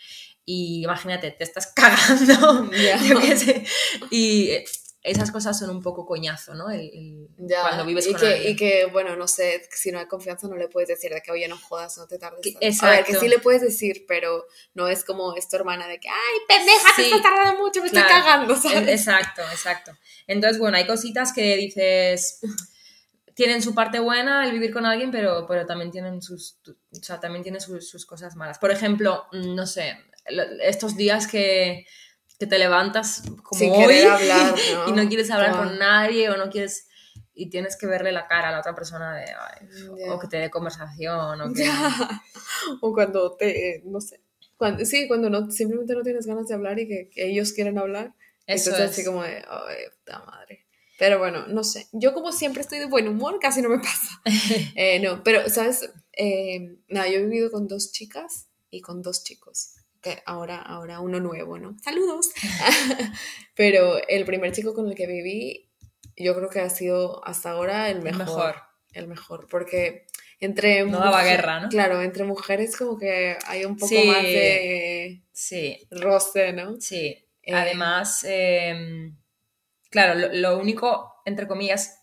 Y 0.44 0.82
imagínate, 0.84 1.30
te 1.30 1.44
estás 1.44 1.66
cagando, 1.74 2.70
yo 2.72 3.20
qué 3.20 3.36
sé. 3.36 3.66
Y 4.10 4.50
eh, 4.50 4.64
esas 5.04 5.30
cosas 5.30 5.58
son 5.58 5.70
un 5.70 5.82
poco 5.82 6.04
coñazo, 6.06 6.54
¿no? 6.54 6.70
El- 6.70 6.80
el- 6.80 7.28
Ya, 7.46 7.60
cuando 7.60 7.84
vives 7.84 8.06
y 8.06 8.12
con 8.12 8.20
que, 8.22 8.26
alguien. 8.26 8.52
y 8.52 8.56
que, 8.56 8.86
bueno, 8.86 9.14
no 9.16 9.28
sé, 9.28 9.62
si 9.70 9.92
no 9.92 9.98
hay 9.98 10.06
confianza 10.06 10.48
no 10.48 10.56
le 10.56 10.66
puedes 10.68 10.88
decir 10.88 11.12
de 11.12 11.20
que, 11.20 11.30
oye, 11.30 11.46
no 11.46 11.58
jodas, 11.58 11.96
no 11.98 12.06
te 12.06 12.18
tardes. 12.18 12.40
Que- 12.42 12.52
tanto". 12.52 12.86
A 12.86 12.90
ver, 12.90 13.04
que 13.04 13.14
sí 13.14 13.28
le 13.28 13.38
puedes 13.38 13.60
decir, 13.60 14.06
pero 14.08 14.46
no 14.72 14.88
es 14.88 15.04
como 15.04 15.36
es 15.36 15.46
tu 15.48 15.56
hermana 15.56 15.86
de 15.86 16.00
que, 16.00 16.08
ay, 16.08 16.38
pendeja, 16.48 16.88
te 16.96 17.02
Sí, 17.02 17.10
estás 17.10 17.22
tardando 17.22 17.60
mucho, 17.62 17.82
me 17.82 17.90
claro. 17.90 18.08
estoy 18.08 18.22
cagando, 18.22 18.56
¿sabes? 18.56 18.88
Exacto, 18.88 19.42
exacto. 19.52 19.92
Entonces, 20.26 20.58
bueno, 20.58 20.78
hay 20.78 20.86
cositas 20.86 21.32
que 21.34 21.54
dices, 21.56 22.40
tienen 23.34 23.60
su 23.62 23.74
parte 23.74 23.98
buena 23.98 24.46
el 24.46 24.52
vivir 24.52 24.72
con 24.72 24.86
alguien, 24.86 25.10
pero, 25.10 25.46
pero 25.46 25.66
también 25.66 25.90
tienen 25.90 26.22
sus, 26.22 26.58
o 26.66 27.02
sea, 27.02 27.20
también 27.20 27.42
tienen 27.42 27.60
sus, 27.60 27.88
sus 27.90 28.06
cosas 28.06 28.36
malas. 28.36 28.58
Por 28.58 28.70
ejemplo, 28.70 29.26
mm, 29.32 29.54
no 29.54 29.66
sé, 29.66 29.98
estos 30.62 30.96
días 30.96 31.26
que, 31.26 31.84
que 32.44 32.50
te 32.50 32.58
levantas 32.58 33.22
como 33.42 33.58
Sin 33.58 33.72
hoy 33.72 34.00
hablar, 34.02 34.54
¿no? 34.74 34.88
y 34.88 34.92
no 34.92 35.08
quieres 35.08 35.30
hablar 35.30 35.52
Como- 35.52 35.64
con 35.64 35.78
nadie 35.78 36.28
o 36.30 36.36
no 36.36 36.50
quieres 36.50 36.88
y 37.36 37.50
tienes 37.50 37.76
que 37.76 37.86
verle 37.86 38.12
la 38.12 38.28
cara 38.28 38.50
a 38.50 38.52
la 38.52 38.60
otra 38.60 38.74
persona 38.74 39.14
de, 39.16 39.24
ay, 39.24 39.68
Ya. 39.98 40.12
o 40.12 40.18
que 40.20 40.28
te 40.28 40.36
dé 40.36 40.50
conversación 40.50 41.40
o 41.40 41.52
que... 41.52 41.64
Ya. 41.64 42.22
O 42.80 42.92
cuando 42.94 43.36
te, 43.36 43.82
no 43.84 44.00
sé, 44.00 44.20
cuando, 44.56 44.84
sí, 44.84 45.06
cuando 45.08 45.28
no, 45.28 45.50
simplemente 45.50 45.94
no 45.94 46.02
tienes 46.02 46.26
ganas 46.26 46.46
de 46.48 46.54
hablar 46.54 46.78
y 46.78 46.86
que, 46.88 47.10
que 47.10 47.26
ellos 47.28 47.52
quieren 47.52 47.76
hablar. 47.78 48.14
Eso 48.46 48.70
Entonces 48.70 48.90
es. 48.90 48.90
así 48.98 49.04
como 49.04 49.22
de, 49.22 49.36
ay, 49.48 49.76
puta 49.98 50.24
madre. 50.24 50.64
Pero 50.98 51.18
bueno, 51.18 51.46
no 51.48 51.64
sé. 51.64 51.88
Yo 51.92 52.14
como 52.14 52.30
siempre 52.32 52.62
estoy 52.62 52.78
de 52.78 52.86
buen 52.86 53.08
humor, 53.08 53.38
casi 53.40 53.60
no 53.62 53.68
me 53.68 53.78
pasa. 53.78 54.22
Eh, 54.76 55.00
no, 55.00 55.22
pero, 55.24 55.48
¿sabes? 55.50 55.90
Eh, 56.12 56.76
nada, 56.88 57.08
yo 57.08 57.18
he 57.18 57.22
vivido 57.24 57.50
con 57.50 57.66
dos 57.68 57.90
chicas 57.92 58.46
y 58.70 58.80
con 58.80 59.02
dos 59.02 59.24
chicos. 59.24 59.74
Ahora, 60.26 60.58
ahora 60.60 61.00
uno 61.00 61.20
nuevo, 61.20 61.58
¿no? 61.58 61.76
Saludos. 61.82 62.30
pero 63.54 63.98
el 64.08 64.24
primer 64.24 64.52
chico 64.52 64.74
con 64.74 64.88
el 64.88 64.94
que 64.94 65.06
viví, 65.06 65.70
yo 66.16 66.34
creo 66.34 66.48
que 66.48 66.60
ha 66.60 66.70
sido 66.70 67.26
hasta 67.26 67.50
ahora 67.50 67.90
el 67.90 68.02
mejor. 68.02 68.18
mejor. 68.18 68.54
El 68.92 69.08
mejor, 69.08 69.46
porque 69.50 70.06
entre... 70.38 70.84
No 70.84 71.00
daba 71.00 71.24
guerra, 71.24 71.60
¿no? 71.60 71.68
Claro, 71.68 72.00
entre 72.02 72.24
mujeres 72.24 72.76
como 72.76 72.96
que 72.98 73.36
hay 73.46 73.64
un 73.64 73.76
poco 73.76 73.88
Sí. 73.88 74.06
más 74.06 74.22
de 74.22 75.22
Sí, 75.32 75.88
roce, 75.90 76.52
¿no? 76.52 76.80
Sí, 76.80 77.26
Eh, 77.42 77.52
además, 77.54 78.24
eh, 78.26 79.10
claro, 79.90 80.14
lo, 80.14 80.32
lo 80.32 80.58
único, 80.58 81.12
entre 81.24 81.46
comillas, 81.48 82.02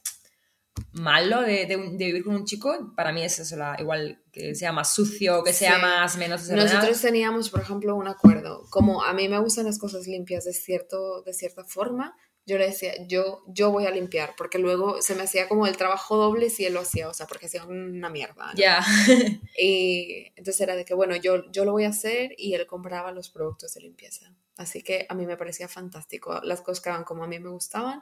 malo 0.94 1.42
de, 1.42 1.66
de 1.66 1.78
de 1.78 2.06
vivir 2.06 2.24
con 2.24 2.36
un 2.36 2.46
chico, 2.46 2.94
para 2.96 3.12
mí 3.12 3.22
es 3.24 3.40
eso, 3.40 3.56
la- 3.56 3.76
igual 3.80 4.22
que 4.32 4.56
sea 4.56 4.72
más 4.72 4.94
sucio, 4.94 5.44
que 5.44 5.54
sea 5.54 5.76
Sí. 5.76 5.82
más, 5.82 6.18
menos. 6.18 6.50
Nosotros 6.50 7.02
teníamos, 7.02 7.50
por 7.50 7.62
ejemplo, 7.62 7.96
un 7.96 8.08
acuerdo. 8.08 8.64
Como 8.70 9.04
a 9.04 9.14
mí 9.14 9.28
me 9.30 9.40
gustan 9.40 9.66
las 9.66 9.78
cosas 9.80 10.08
limpias 10.08 10.46
de, 10.46 10.54
cierto, 10.54 11.22
de 11.24 11.34
cierta 11.34 11.64
forma, 11.66 12.16
yo 12.46 12.58
le 12.58 12.66
decía, 12.68 12.94
yo, 13.08 13.44
yo 13.48 13.70
voy 13.72 13.86
a 13.86 13.92
limpiar, 13.92 14.34
porque 14.38 14.58
luego 14.58 15.02
se 15.02 15.14
me 15.14 15.22
hacía 15.24 15.48
como 15.48 15.68
el 15.68 15.78
trabajo 15.78 16.18
doble 16.18 16.50
si 16.50 16.66
él 16.66 16.74
lo 16.74 16.80
hacía, 16.82 17.08
o 17.08 17.14
sea, 17.14 17.28
porque 17.28 17.46
hacía 17.46 17.66
una 17.66 18.10
mierda. 18.10 18.48
¿no? 18.48 18.54
Ya, 18.56 18.84
Y 19.58 20.28
entonces 20.36 20.60
era 20.62 20.76
de 20.76 20.86
que, 20.86 20.94
bueno, 20.94 21.16
yo, 21.16 21.50
yo 21.52 21.66
lo 21.66 21.72
voy 21.74 21.84
a 21.84 21.90
hacer 21.90 22.32
y 22.38 22.54
él 22.56 22.66
compraba 22.66 23.12
los 23.12 23.30
productos 23.30 23.74
de 23.76 23.82
limpieza. 23.82 24.34
Así 24.58 24.82
que 24.82 25.06
a 25.10 25.14
mí 25.16 25.26
me 25.26 25.38
parecía 25.38 25.68
fantástico. 25.68 26.40
Las 26.44 26.62
cosas 26.62 26.82
quedaban 26.84 27.04
como 27.04 27.24
a 27.24 27.28
mí 27.28 27.40
me 27.40 27.50
gustaban. 27.50 28.02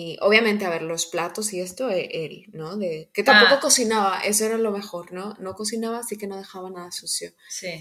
Y 0.00 0.16
obviamente, 0.20 0.64
a 0.64 0.70
ver, 0.70 0.82
los 0.82 1.06
platos 1.06 1.52
y 1.52 1.60
esto, 1.60 1.90
eh, 1.90 2.08
él, 2.24 2.44
¿no? 2.52 2.76
De, 2.76 3.10
que 3.12 3.24
tampoco 3.24 3.54
Ah. 3.56 3.60
cocinaba, 3.60 4.20
eso 4.20 4.44
era 4.44 4.56
lo 4.56 4.70
mejor, 4.70 5.12
¿no? 5.12 5.34
No 5.40 5.54
cocinaba, 5.54 5.98
así 5.98 6.16
que 6.16 6.28
no 6.28 6.36
dejaba 6.36 6.70
nada 6.70 6.92
sucio. 6.92 7.32
sí. 7.48 7.72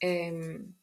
Em, 0.00 0.74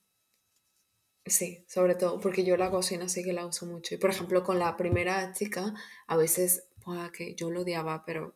Sí, 1.25 1.63
sobre 1.67 1.93
todo, 1.93 2.19
porque 2.19 2.43
yo 2.43 2.57
la 2.57 2.71
cocina 2.71 3.07
sí 3.07 3.23
que 3.23 3.33
la 3.33 3.45
uso 3.45 3.67
mucho. 3.67 3.93
Y 3.93 3.97
por 3.99 4.09
ejemplo, 4.09 4.43
con 4.43 4.57
la 4.57 4.75
primera 4.77 5.31
chica, 5.33 5.75
a 6.07 6.17
veces, 6.17 6.63
buah, 6.83 7.11
que 7.11 7.35
yo 7.35 7.51
lo 7.51 7.61
odiaba, 7.61 8.03
pero 8.03 8.35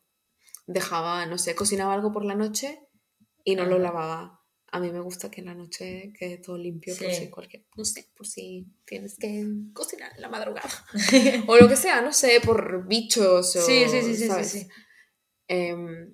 dejaba, 0.67 1.25
no 1.25 1.39
sé, 1.39 1.55
cocinaba 1.55 1.95
algo 1.95 2.11
por 2.11 2.23
la 2.23 2.35
noche 2.35 2.87
y 3.43 3.55
no 3.55 3.65
lo 3.65 3.79
lavaba. 3.79 4.42
A 4.73 4.79
mí 4.79 4.91
me 4.91 5.01
gusta 5.01 5.29
que 5.29 5.41
en 5.41 5.45
la 5.45 5.53
noche 5.53 6.11
quede 6.17 6.39
todo 6.39 6.57
limpio 6.57 6.95
por 6.97 7.11
si 7.13 7.29
cualquier, 7.29 7.63
no 7.77 7.85
sé, 7.85 8.09
por 8.17 8.25
si 8.25 8.65
tienes 8.85 9.15
que 9.19 9.45
cocinar 9.71 10.11
en 10.15 10.21
la 10.23 10.29
madrugada. 10.29 10.67
o 11.47 11.55
lo 11.57 11.69
que 11.69 11.75
sea, 11.75 12.01
no 12.01 12.11
sé, 12.11 12.41
por 12.43 12.87
bichos 12.87 13.55
o, 13.55 13.61
Sí, 13.61 13.83
sí, 13.87 14.01
sí, 14.01 14.15
sí, 14.15 14.15
sí, 14.15 14.27
¿sabes? 14.27 14.49
sí. 14.49 14.67
Em, 15.47 16.11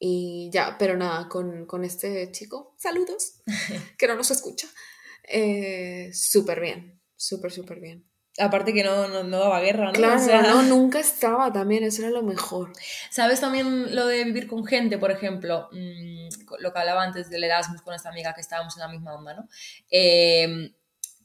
y 0.00 0.50
ya, 0.52 0.76
pero 0.76 0.96
nada, 0.96 1.28
con, 1.28 1.66
con 1.66 1.84
este 1.84 2.32
chico, 2.32 2.74
saludos, 2.78 3.42
que 3.96 4.08
no 4.08 4.16
nos 4.16 4.32
escucha. 4.32 4.66
Eh, 5.22 6.10
súper 6.12 6.60
bien, 6.60 7.00
súper, 7.14 7.52
súper 7.52 7.78
bien. 7.78 8.10
Aparte 8.38 8.74
que 8.74 8.84
no, 8.84 9.08
no, 9.08 9.24
no 9.24 9.38
daba 9.38 9.60
guerra, 9.60 9.86
¿no? 9.86 9.92
Claro, 9.92 10.20
O 10.20 10.24
sea, 10.24 10.42
no, 10.42 10.62
nunca 10.62 11.00
estaba 11.00 11.52
también, 11.52 11.84
eso 11.84 12.02
era 12.02 12.10
lo 12.10 12.22
mejor. 12.22 12.72
¿Sabes 13.10 13.40
también 13.40 13.94
lo 13.94 14.06
de 14.06 14.24
vivir 14.24 14.46
con 14.46 14.66
gente, 14.66 14.98
por 14.98 15.10
ejemplo? 15.10 15.68
Mm, 15.72 16.28
lo 16.58 16.72
que 16.72 16.78
hablaba 16.78 17.02
antes 17.02 17.30
del 17.30 17.44
Erasmus 17.44 17.82
con 17.82 17.94
esta 17.94 18.10
amiga 18.10 18.34
que 18.34 18.42
estábamos 18.42 18.76
en 18.76 18.82
la 18.82 18.88
misma 18.88 19.14
onda, 19.14 19.34
¿no? 19.34 19.48
Eh, 19.90 20.70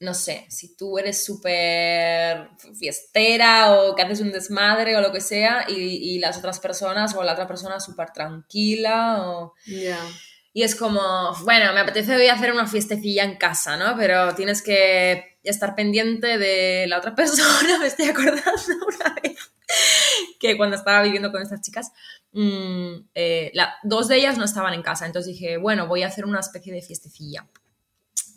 no 0.02 0.16
sé, 0.16 0.48
si 0.50 0.76
tú 0.76 0.98
eres 0.98 1.24
súper 1.24 2.50
fiestera 2.78 3.74
o 3.74 3.96
que 3.96 4.02
haces 4.02 4.22
un 4.22 4.32
desmadre 4.32 4.98
o 4.98 5.02
lo 5.02 5.12
que 5.12 5.22
sea 5.22 5.66
y, 5.68 5.76
y 5.76 6.20
las 6.20 6.40
otras 6.40 6.60
personas 6.60 7.14
o 7.14 7.24
la 7.24 7.34
otra 7.34 7.48
persona 7.48 7.80
súper 7.80 8.12
tranquila 8.12 9.28
o... 9.28 9.54
Ya. 9.68 10.00
Y 10.54 10.64
es 10.64 10.76
como, 10.76 11.02
bueno, 11.44 11.74
me 11.74 11.80
apetece 11.80 12.16
hoy 12.16 12.28
hacer 12.28 12.52
una 12.52 12.68
fiestecilla 12.68 13.24
en 13.24 13.38
casa, 13.38 13.78
¿no? 13.78 13.96
Pero 13.98 14.36
tienes 14.36 14.62
que 14.62 15.38
estar 15.44 15.76
pendiente 15.76 16.38
de 16.38 16.88
la 16.88 16.98
otra 16.98 17.16
persona. 17.16 17.80
Me 17.80 17.88
estoy 17.88 18.10
acordando 18.10 18.42
una 18.88 19.16
vez 19.22 19.54
que 20.40 20.58
cuando 20.58 20.76
estaba 20.76 21.02
viviendo 21.02 21.32
con 21.32 21.42
estas 21.42 21.62
chicas, 21.62 21.92
mmm, 22.34 22.96
la, 23.54 23.76
dos 23.84 24.08
de 24.10 24.18
ellas 24.18 24.38
no 24.38 24.44
estaban 24.44 24.74
en 24.74 24.82
casa. 24.82 25.06
Entonces 25.06 25.34
dije, 25.34 25.58
bueno, 25.58 25.88
voy 25.88 26.04
a 26.04 26.08
hacer 26.08 26.26
una 26.26 26.42
especie 26.42 26.74
de 26.74 26.82
fiestecilla. 26.82 27.48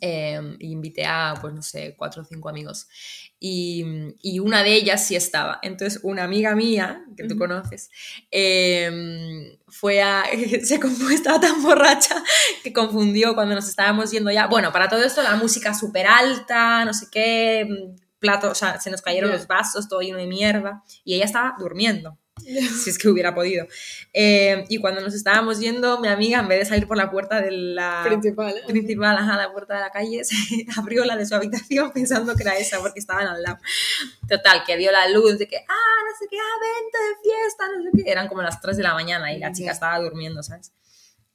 Eh, 0.01 0.57
y 0.61 0.73
invité 0.73 1.05
a, 1.07 1.35
pues 1.41 1.55
no 1.55 1.63
sé, 1.63 1.95
cuatro 1.97 2.23
o 2.23 2.25
cinco 2.25 2.49
amigos. 2.49 2.89
Y, 3.39 3.85
y, 4.23 4.39
una 4.39 4.63
de 4.63 4.75
ellas 4.75 5.07
sí 5.07 5.17
estaba. 5.17 5.59
Entonces, 5.63 6.01
una 6.03 6.25
amiga 6.25 6.55
mía, 6.55 7.05
que 7.17 7.25
tú 7.25 7.37
conoces, 7.37 7.91
eh, 8.31 9.59
fue 9.69 10.03
a. 10.03 10.25
Se 10.63 10.81
estaba 11.13 11.41
tan 11.41 11.63
borracha 11.63 12.23
que 12.63 12.73
confundió 12.73 13.35
cuando 13.35 13.55
nos 13.55 13.69
estábamos 13.69 14.11
yendo 14.11 14.31
ya. 14.31 14.47
Bueno, 14.47 14.73
para 14.73 14.89
todo 14.89 15.03
esto, 15.03 15.23
la 15.23 15.37
música 15.37 15.75
súper 15.75 16.07
alta, 16.07 16.85
no 16.85 16.95
sé 16.95 17.07
qué, 17.11 17.95
plato, 18.19 18.51
o 18.51 18.55
sea, 18.55 18.81
se 18.81 18.91
nos 18.91 19.03
cayeron 19.03 19.31
yeah. 19.31 19.39
los 19.39 19.47
vasos, 19.47 19.89
todo 19.89 20.01
lleno 20.01 20.19
de 20.19 20.27
mierda. 20.27 20.83
Y 21.05 21.15
ella 21.15 21.27
estaba 21.27 21.55
durmiendo. 21.59 22.19
si 22.83 22.91
es 22.91 22.99
que 22.99 23.09
hubiera 23.09 23.35
podido. 23.35 23.67
Eh, 24.13 24.65
y 24.69 24.79
cuando 24.79 25.01
nos 25.01 25.15
estábamos 25.15 25.61
yendo, 25.61 26.01
mi 26.01 26.09
amiga, 26.09 26.41
en 26.41 26.49
vez 26.49 26.61
de 26.61 26.65
salir 26.67 26.87
por 26.87 26.97
la 26.97 27.11
puerta 27.11 27.41
de 27.41 27.51
la 27.51 28.03
principal, 28.05 28.57
¿eh? 28.57 28.63
principal 28.67 29.17
ajá, 29.17 29.37
la 29.37 29.53
puerta 29.53 29.75
de 29.75 29.81
la 29.81 29.91
calle, 29.91 30.25
se 30.25 30.35
abrió 30.77 31.05
la 31.05 31.17
de 31.17 31.27
su 31.27 31.35
habitación 31.35 31.91
pensando 31.95 32.35
que 32.35 32.43
era 32.43 32.57
esa 32.57 32.81
porque 32.81 32.99
estaban 32.99 33.27
al 33.27 33.43
lado. 33.43 33.59
Total, 34.29 34.65
que 34.67 34.77
vio 34.77 34.91
la 34.91 35.09
luz 35.09 35.39
de 35.39 35.47
que, 35.47 35.57
ah, 35.57 36.03
no 36.05 36.19
sé 36.19 36.27
qué, 36.29 36.37
ah, 36.39 36.61
vente 36.61 36.99
de 36.99 37.15
fiesta, 37.23 37.65
no 37.77 37.85
sé 37.85 38.05
qué. 38.05 38.11
Eran 38.11 38.29
como 38.29 38.43
las 38.43 38.61
3 38.61 38.77
de 38.77 38.83
la 38.83 38.95
mañana 38.95 39.33
y 39.33 39.39
la 39.39 39.53
chica 39.53 39.71
estaba 39.71 39.99
durmiendo, 40.01 40.43
¿sabes? 40.43 40.73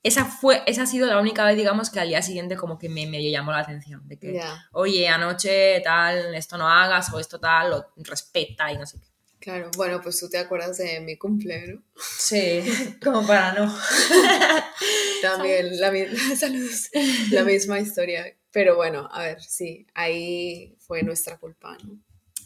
Esa, 0.02 0.24
fue, 0.24 0.64
esa 0.66 0.84
ha 0.84 0.86
sido 0.86 1.08
la 1.08 1.20
única 1.20 1.44
vez, 1.44 1.58
digamos, 1.58 1.90
que 1.90 2.00
al 2.00 2.08
día 2.08 2.22
siguiente 2.22 2.56
como 2.56 2.80
que 2.80 2.88
me, 2.88 3.06
me 3.06 3.22
llamó 3.30 3.52
la 3.52 3.60
atención. 3.60 4.08
De 4.08 4.18
que, 4.18 4.32
yeah. 4.32 4.70
oye, 4.72 5.10
anoche 5.10 5.82
tal, 5.82 6.34
esto 6.36 6.58
no 6.58 6.70
hagas, 6.70 7.12
o 7.14 7.20
esto 7.20 7.38
tal, 7.38 7.74
o 7.74 7.86
respeta 7.98 8.72
y 8.72 8.78
no 8.78 8.86
sé 8.86 8.98
qué. 8.98 9.09
Claro, 9.40 9.72
bueno, 9.78 10.02
pues 10.02 10.20
tú 10.20 10.30
te 10.30 10.38
acuerdas 10.38 10.78
de 10.78 11.00
mi 11.00 11.18
cumpleaños. 11.18 11.82
Sí, 12.18 12.62
como 13.04 13.26
para 13.26 13.54
no. 13.54 13.74
También 15.22 15.80
la, 15.80 15.92
saludos, 16.36 16.90
la 17.32 17.44
misma 17.44 17.80
historia. 17.80 18.36
Pero 18.52 18.76
bueno, 18.76 19.08
a 19.12 19.24
ver, 19.24 19.42
sí, 19.42 19.88
ahí 19.94 20.76
fue 20.80 21.04
nuestra 21.04 21.38
culpa, 21.38 21.78
¿no? 21.84 22.00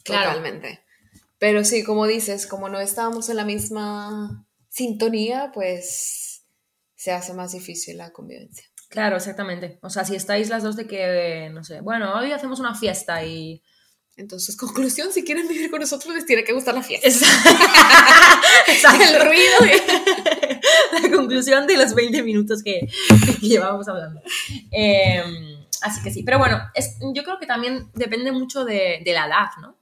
Claro. 0.03 0.29
Totalmente. 0.29 0.83
Pero 1.39 1.63
sí, 1.63 1.83
como 1.83 2.05
dices, 2.07 2.45
como 2.45 2.69
no 2.69 2.79
estábamos 2.79 3.29
en 3.29 3.37
la 3.37 3.45
misma 3.45 4.45
sintonía, 4.69 5.51
pues 5.53 6.45
se 6.95 7.11
hace 7.11 7.33
más 7.33 7.53
difícil 7.53 7.97
la 7.97 8.11
convivencia. 8.11 8.65
Claro, 8.89 9.17
exactamente. 9.17 9.79
O 9.81 9.89
sea, 9.89 10.05
si 10.05 10.15
estáis 10.15 10.49
las 10.49 10.61
dos 10.61 10.75
de 10.75 10.85
que, 10.85 11.49
no 11.51 11.63
sé, 11.63 11.81
bueno, 11.81 12.13
hoy 12.17 12.31
hacemos 12.31 12.59
una 12.59 12.75
fiesta 12.75 13.25
y 13.25 13.63
entonces, 14.15 14.55
conclusión, 14.57 15.11
si 15.11 15.23
quieren 15.23 15.47
vivir 15.47 15.69
con 15.71 15.79
nosotros, 15.79 16.13
les 16.13 16.25
tiene 16.25 16.43
que 16.43 16.53
gustar 16.53 16.75
la 16.75 16.83
fiesta. 16.83 17.07
Exacto. 18.67 19.03
El 19.03 19.25
ruido. 19.25 19.81
la 21.01 21.11
conclusión 21.15 21.67
de 21.67 21.77
los 21.77 21.93
20 21.93 22.23
minutos 22.23 22.63
que, 22.63 22.87
que 23.39 23.47
llevábamos 23.47 23.87
hablando. 23.87 24.21
Eh, 24.71 25.23
así 25.81 26.01
que 26.03 26.11
sí, 26.11 26.23
pero 26.23 26.39
bueno, 26.39 26.59
es, 26.75 26.97
yo 27.13 27.23
creo 27.23 27.39
que 27.39 27.47
también 27.47 27.89
depende 27.93 28.31
mucho 28.31 28.65
de, 28.65 29.01
de, 29.03 29.13
la 29.13 29.27
edad, 29.27 29.47
¿no? 29.61 29.77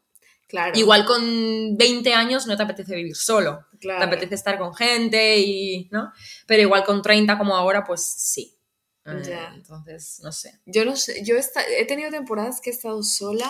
Claro. 0.48 0.78
Igual 0.78 1.06
con 1.06 1.78
20 1.78 2.14
años 2.14 2.46
no 2.46 2.58
te 2.58 2.64
apetece 2.64 2.96
vivir 2.96 3.16
solo. 3.16 3.66
Claro. 3.80 4.00
Te 4.00 4.06
apetece 4.06 4.36
estar 4.36 4.58
con 4.58 4.74
gente 4.76 5.40
y, 5.40 5.88
¿no? 5.92 6.12
Pero 6.46 6.62
igual 6.62 6.84
con 6.84 7.02
30 7.02 7.38
como 7.38 7.56
ahora, 7.56 7.84
pues 7.84 8.06
sí. 8.06 8.58
Eh, 9.06 9.22
Ya. 9.26 9.52
Entonces, 9.56 10.20
no 10.24 10.32
sé. 10.32 10.60
Yo 10.66 10.86
no 10.86 10.96
sé, 10.96 11.24
yo 11.24 11.36
he, 11.36 11.44
he 11.80 11.86
tenido 11.86 12.12
temporadas 12.12 12.60
que 12.62 12.70
he 12.70 12.74
estado 12.74 13.02
sola 13.02 13.50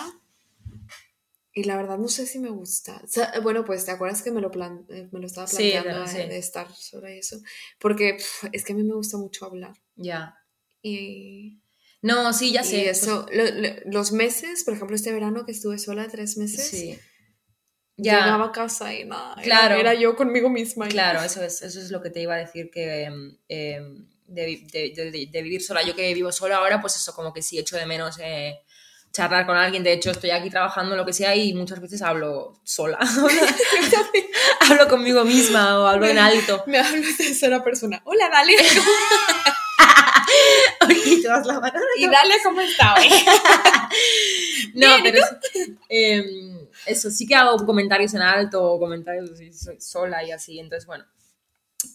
y 1.54 1.64
la 1.64 1.76
verdad 1.76 1.98
no 1.98 2.08
sé 2.08 2.26
si 2.26 2.38
me 2.38 2.48
gusta. 2.50 3.00
O 3.04 3.06
sea, 3.06 3.32
bueno, 3.42 3.64
pues 3.64 3.84
te 3.84 3.90
acuerdas 3.90 4.22
que 4.22 4.30
me 4.30 4.40
lo, 4.40 4.50
plan, 4.50 4.86
eh, 4.88 5.08
me 5.12 5.20
lo 5.20 5.26
estaba 5.26 5.46
Sí, 5.46 5.70
planteando 5.72 6.06
sí. 6.06 6.16
de, 6.18 6.28
de 6.28 6.38
estar 6.38 6.72
sola 6.74 7.14
y 7.14 7.18
eso. 7.18 7.36
Porque 7.78 8.14
pf, 8.14 8.48
es 8.52 8.64
que 8.64 8.72
a 8.72 8.76
mí 8.76 8.82
me 8.84 8.94
gusta 8.94 9.16
mucho 9.18 9.44
hablar. 9.46 9.74
Ya. 9.96 10.36
Y, 10.82 11.60
No, 12.00 12.32
sí, 12.32 12.52
ya 12.52 12.62
y 12.62 12.64
sé. 12.64 12.82
pues, 12.84 13.02
eso, 13.02 13.26
lo- 13.32 13.44
lo- 13.44 13.76
los 13.92 14.12
meses, 14.12 14.64
por 14.64 14.74
ejemplo, 14.74 14.96
este 14.96 15.12
verano 15.12 15.44
que 15.46 15.52
estuve 15.52 15.78
sola 15.78 16.08
tres 16.08 16.36
meses, 16.36 16.66
sí. 16.68 16.98
Ya. 17.98 18.20
llegaba 18.20 18.46
a 18.46 18.52
casa 18.52 18.92
y 18.94 19.04
nada, 19.04 19.34
era- 19.34 19.42
Claro. 19.44 19.74
era, 19.76 19.94
yo 19.94 20.16
conmigo 20.16 20.48
misma. 20.48 20.86
y- 20.86 20.90
Claro, 20.90 21.22
eso 21.22 21.42
es, 21.44 21.60
eso 21.62 21.78
es 21.80 21.90
lo 21.90 22.00
que 22.02 22.10
te 22.10 22.20
iba 22.22 22.34
a 22.34 22.38
decir 22.38 22.70
que 22.72 22.86
de- 24.26 24.66
de- 24.72 24.92
de- 25.10 25.28
de 25.30 25.42
vivir 25.42 25.62
sola. 25.62 25.82
Yo 25.82 25.94
que 25.94 26.12
vivo 26.14 26.32
sola 26.32 26.56
ahora, 26.56 26.80
pues 26.80 26.96
eso, 26.96 27.14
como 27.14 27.32
que 27.32 27.42
sí 27.42 27.58
echo 27.58 27.76
de 27.76 27.86
menos 27.86 28.18
eh, 28.20 28.58
charlar 29.12 29.46
con 29.46 29.56
alguien. 29.56 29.82
De 29.82 29.92
hecho, 29.92 30.10
estoy 30.10 30.30
aquí 30.30 30.50
trabajando, 30.50 30.96
lo 30.96 31.04
que 31.04 31.12
sea, 31.12 31.36
y 31.36 31.52
muchas 31.54 31.80
veces 31.80 32.02
hablo 32.02 32.58
sola. 32.64 32.98
hablo 34.70 34.88
conmigo 34.88 35.24
misma 35.24 35.78
o 35.78 35.86
hablo 35.86 36.06
en 36.06 36.18
alto. 36.18 36.64
Me 36.66 36.78
hablo 36.78 37.06
de 37.06 37.14
tercera 37.14 37.62
persona. 37.62 38.00
Hola, 38.04 38.28
Dalia. 38.30 38.58
y 41.06 41.22
todas 41.22 41.46
las 41.46 41.60
manos. 41.60 41.82
¿Y 41.98 42.06
Dalia 42.06 42.36
cómo 42.42 42.60
está 42.60 42.94
hoy? 42.94 43.08
No, 44.74 44.86
Bien, 44.86 45.00
¿y 45.00 45.02
pero 45.02 45.22
em, 45.90 46.66
eso, 46.86 47.10
sí 47.10 47.26
que 47.26 47.34
hago 47.34 47.58
comentarios 47.66 48.14
en 48.14 48.22
alto 48.22 48.62
o 48.72 48.78
comentarios 48.78 49.30
sola 49.80 50.24
y 50.24 50.30
así, 50.32 50.58
entonces 50.58 50.86
bueno, 50.86 51.04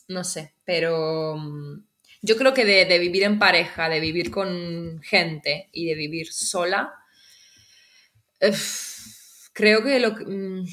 no 0.07 0.23
sé, 0.23 0.53
pero 0.63 1.35
mm, 1.37 1.81
yo 2.21 2.37
creo 2.37 2.53
que 2.53 2.65
de, 2.65 2.85
de 2.85 2.99
vivir 2.99 3.23
en 3.23 3.39
pareja, 3.39 3.89
de 3.89 3.99
vivir 3.99 4.29
con 4.29 5.01
gente 5.01 5.69
y 5.71 5.87
de 5.87 5.95
vivir 5.95 6.31
sola, 6.31 6.93
uf, 8.41 9.49
creo 9.53 9.83
que 9.83 9.99
lo 9.99 10.15
que... 10.15 10.25
mm, 10.25 10.65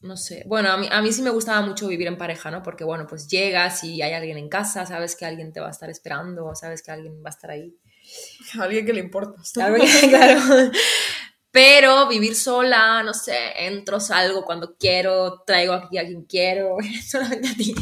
no 0.00 0.16
sé, 0.16 0.44
bueno, 0.46 0.70
a 0.70 0.76
mí, 0.76 0.86
a 0.90 1.02
mí 1.02 1.12
sí 1.12 1.22
me 1.22 1.30
gustaba 1.30 1.60
mucho 1.66 1.88
vivir 1.88 2.06
en 2.06 2.16
pareja, 2.16 2.50
¿no? 2.50 2.62
Porque 2.62 2.84
bueno, 2.84 3.06
pues 3.08 3.26
llegas 3.28 3.82
y 3.82 4.00
hay 4.00 4.12
alguien 4.12 4.38
en 4.38 4.48
casa, 4.48 4.86
sabes 4.86 5.16
que 5.16 5.24
alguien 5.26 5.52
te 5.52 5.60
va 5.60 5.68
a 5.68 5.70
estar 5.72 5.90
esperando, 5.90 6.54
sabes 6.54 6.82
que 6.82 6.92
alguien 6.92 7.14
va 7.24 7.30
a 7.30 7.30
estar 7.30 7.50
ahí. 7.50 7.74
Alguien 8.60 8.86
que 8.86 8.92
le 8.92 9.00
importa. 9.00 9.42
Claro. 10.08 10.40
Pero 11.50 12.08
vivir 12.08 12.34
sola, 12.36 13.02
no 13.02 13.14
sé, 13.14 13.34
entro, 13.66 14.00
salgo 14.00 14.44
cuando 14.44 14.76
quiero, 14.76 15.42
traigo 15.46 15.72
aquí 15.72 15.96
a 15.98 16.04
quien 16.04 16.24
quiero, 16.24 16.76
solamente 17.08 17.48
a 17.48 17.54
ti. 17.54 17.74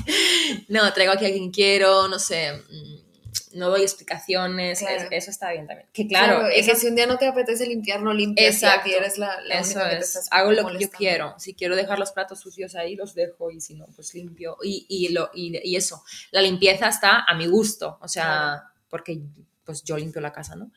No, 0.68 0.92
traigo 0.92 1.12
aquí 1.12 1.26
a 1.26 1.32
quien 1.32 1.50
quiero, 1.50 2.08
no 2.08 2.18
sé, 2.18 2.52
mm, 2.52 3.05
no 3.52 3.70
doy 3.70 3.82
explicaciones, 3.82 4.78
Claro. 4.80 4.96
es- 5.02 5.08
eso 5.10 5.30
está 5.30 5.50
bien 5.52 5.66
también. 5.66 5.88
Que 5.92 6.06
claro, 6.06 6.46
eso, 6.48 6.72
que 6.72 6.76
si 6.78 6.86
un 6.88 6.94
día 6.96 7.06
no 7.06 7.18
te 7.18 7.26
apetece 7.26 7.66
limpiar, 7.66 8.02
no 8.02 8.12
limpias. 8.12 8.54
Exacto. 8.54 8.90
Eres 8.90 9.18
la, 9.18 9.40
la 9.42 9.60
eso 9.60 9.72
única 9.78 9.84
que 9.90 9.96
te 9.96 10.02
es, 10.02 10.08
estás 10.08 10.28
hago 10.30 10.52
lo 10.52 10.66
que 10.66 10.78
yo 10.78 10.90
quiero. 10.90 11.34
Si 11.38 11.54
quiero 11.54 11.76
dejar 11.76 11.98
los 11.98 12.12
platos 12.12 12.40
sucios 12.40 12.74
ahí, 12.74 12.96
los 12.96 13.14
dejo 13.14 13.50
y 13.50 13.60
si 13.60 13.74
no, 13.74 13.86
pues 13.94 14.14
limpio. 14.14 14.56
Y, 14.62 14.86
y, 14.88 15.08
lo, 15.10 15.30
y, 15.34 15.58
y 15.62 15.76
eso, 15.76 16.02
la 16.30 16.40
limpieza 16.42 16.88
está 16.88 17.24
a 17.24 17.34
mi 17.34 17.46
gusto, 17.46 17.98
o 18.00 18.08
sea, 18.08 18.24
Claro. 18.24 18.62
porque 18.88 19.20
pues 19.64 19.82
yo 19.82 19.96
limpio 19.98 20.20
la 20.20 20.32
casa, 20.32 20.54
¿no? 20.54 20.70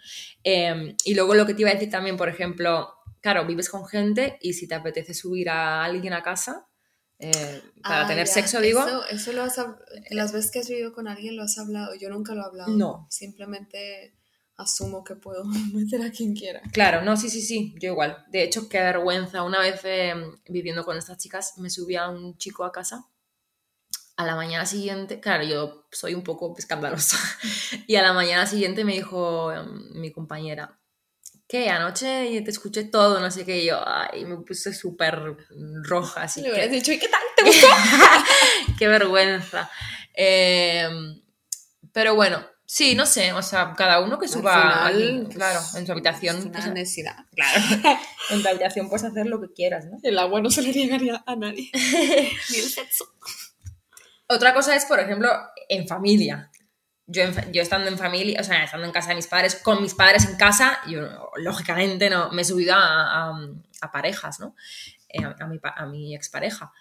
Eh, 0.43 0.95
y 1.05 1.13
luego 1.13 1.35
lo 1.35 1.45
que 1.45 1.53
te 1.53 1.61
iba 1.61 1.69
a 1.69 1.73
decir 1.75 1.91
también, 1.91 2.17
por 2.17 2.27
ejemplo, 2.29 2.95
claro, 3.21 3.45
vives 3.45 3.69
con 3.69 3.85
gente 3.85 4.37
y 4.41 4.53
si 4.53 4.67
te 4.67 4.73
apetece 4.75 5.13
subir 5.13 5.49
a 5.49 5.83
alguien 5.83 6.13
a 6.13 6.23
casa 6.23 6.65
eh, 7.19 7.61
para 7.83 8.05
Ah, 8.05 8.07
tener 8.07 8.27
ya, 8.27 8.33
sexo, 8.33 8.61
digo, 8.61 8.79
Eso, 8.85 9.05
eso 9.07 9.33
lo 9.33 9.43
has 9.43 9.57
las 10.09 10.31
veces 10.31 10.51
que 10.51 10.59
has 10.59 10.69
vivido 10.69 10.93
con 10.93 11.07
alguien 11.07 11.35
lo 11.35 11.43
has 11.43 11.57
hablado. 11.57 11.93
Yo 11.95 12.09
nunca 12.09 12.33
lo 12.33 12.41
he 12.41 12.45
hablado. 12.45 12.71
No. 12.71 13.07
Simplemente 13.09 14.15
asumo 14.55 15.03
que 15.03 15.15
puedo 15.15 15.43
meter 15.73 16.01
a 16.01 16.11
quien 16.11 16.33
quiera. 16.33 16.61
Claro, 16.71 17.01
no, 17.01 17.17
sí, 17.17 17.29
sí, 17.29 17.41
sí, 17.41 17.75
yo 17.79 17.91
igual. 17.91 18.25
De 18.29 18.43
hecho, 18.43 18.69
qué 18.69 18.79
vergüenza. 18.79 19.43
Una 19.43 19.59
vez 19.59 19.81
eh, 19.83 20.13
viviendo 20.47 20.83
con 20.85 20.97
estas 20.97 21.17
chicas, 21.17 21.57
me 21.57 21.69
subía 21.69 22.07
un 22.09 22.37
chico 22.37 22.63
a 22.63 22.71
casa. 22.71 23.05
A 24.15 24.25
la 24.25 24.35
mañana 24.35 24.65
siguiente, 24.65 25.21
claro, 25.21 25.45
yo 25.45 25.87
soy 25.91 26.13
un 26.13 26.23
poco 26.23 26.53
escandalosa. 26.57 27.17
Y 27.87 27.95
a 27.95 28.01
la 28.01 28.13
mañana 28.13 28.45
siguiente 28.45 28.83
me 28.83 28.93
dijo 28.93 29.51
em, 29.51 29.93
mi 29.99 30.11
compañera, 30.11 30.78
¿qué? 31.49 31.69
Anoche 31.69 32.41
te 32.45 32.51
escuché 32.51 32.85
todo, 32.85 33.19
no 33.19 33.29
sé 33.31 33.43
qué. 33.43 33.63
Y 33.63 33.65
yo, 33.65 33.81
ay, 33.85 34.23
me 34.23 34.37
puse 34.37 34.73
súper 34.73 35.35
roja, 35.83 36.21
así 36.23 36.39
Le 36.41 36.45
que... 36.47 36.51
hubieras 36.53 36.71
dicho, 36.71 36.91
¿y 36.93 36.99
qué 36.99 37.09
tal? 37.09 37.21
¿Te 37.35 37.43
gustó? 37.45 37.67
qué 38.79 38.87
vergüenza. 38.87 39.69
Em, 40.13 41.21
pero 41.91 42.13
bueno, 42.15 42.45
sí, 42.65 42.93
no 42.95 43.05
sé, 43.05 43.33
o 43.33 43.41
sea, 43.41 43.73
cada 43.75 43.99
uno 44.01 44.19
que 44.19 44.25
Al 44.27 44.31
suba, 44.31 44.53
final, 44.53 44.95
aquí, 44.95 45.21
pues, 45.23 45.35
claro, 45.35 45.59
en 45.75 45.85
su 45.85 45.91
habitación, 45.91 46.51
pues, 46.51 46.67
necesidad. 46.67 47.15
claro, 47.35 47.61
en 48.29 48.41
tu 48.43 48.47
habitación 48.47 48.87
puedes 48.89 49.03
hacer 49.05 49.25
lo 49.25 49.41
que 49.41 49.51
quieras, 49.53 49.85
¿no? 49.87 49.97
El 50.03 50.19
agua 50.19 50.41
no 50.41 50.51
se 50.51 50.61
le 50.61 50.71
llegaría 50.71 51.23
a 51.25 51.35
nadie. 51.35 51.71
Ni 51.73 52.57
el 52.57 52.69
sexo. 52.69 53.05
Otra 54.27 54.53
cosa 54.53 54.75
es, 54.75 54.85
por 54.85 54.99
ejemplo, 54.99 55.29
en 55.67 55.87
familia. 55.87 56.51
Yo, 57.11 57.23
yo 57.51 57.61
estando 57.63 57.87
en 57.89 57.97
familia, 57.97 58.39
o 58.39 58.43
sea, 58.43 58.63
estando 58.63 58.85
en 58.85 58.91
casa 58.93 59.09
de 59.09 59.15
mis 59.15 59.25
padres, 59.27 59.55
con 59.55 59.81
mis 59.81 59.95
padres 59.95 60.25
en 60.29 60.35
casa, 60.37 60.79
yo 60.87 61.31
lógicamente 61.37 62.09
no 62.09 62.29
me 62.31 62.43
he 62.43 62.45
subido 62.45 62.75
a, 62.75 63.29
a- 63.29 63.49
a 63.81 63.91
parejas, 63.91 64.39
¿no? 64.39 64.55
Eh, 65.09 65.23
a, 65.23 65.35
a 65.39 65.47
mi, 65.47 65.59
a 65.63 65.85
mi 65.87 66.15
expareja. 66.15 66.71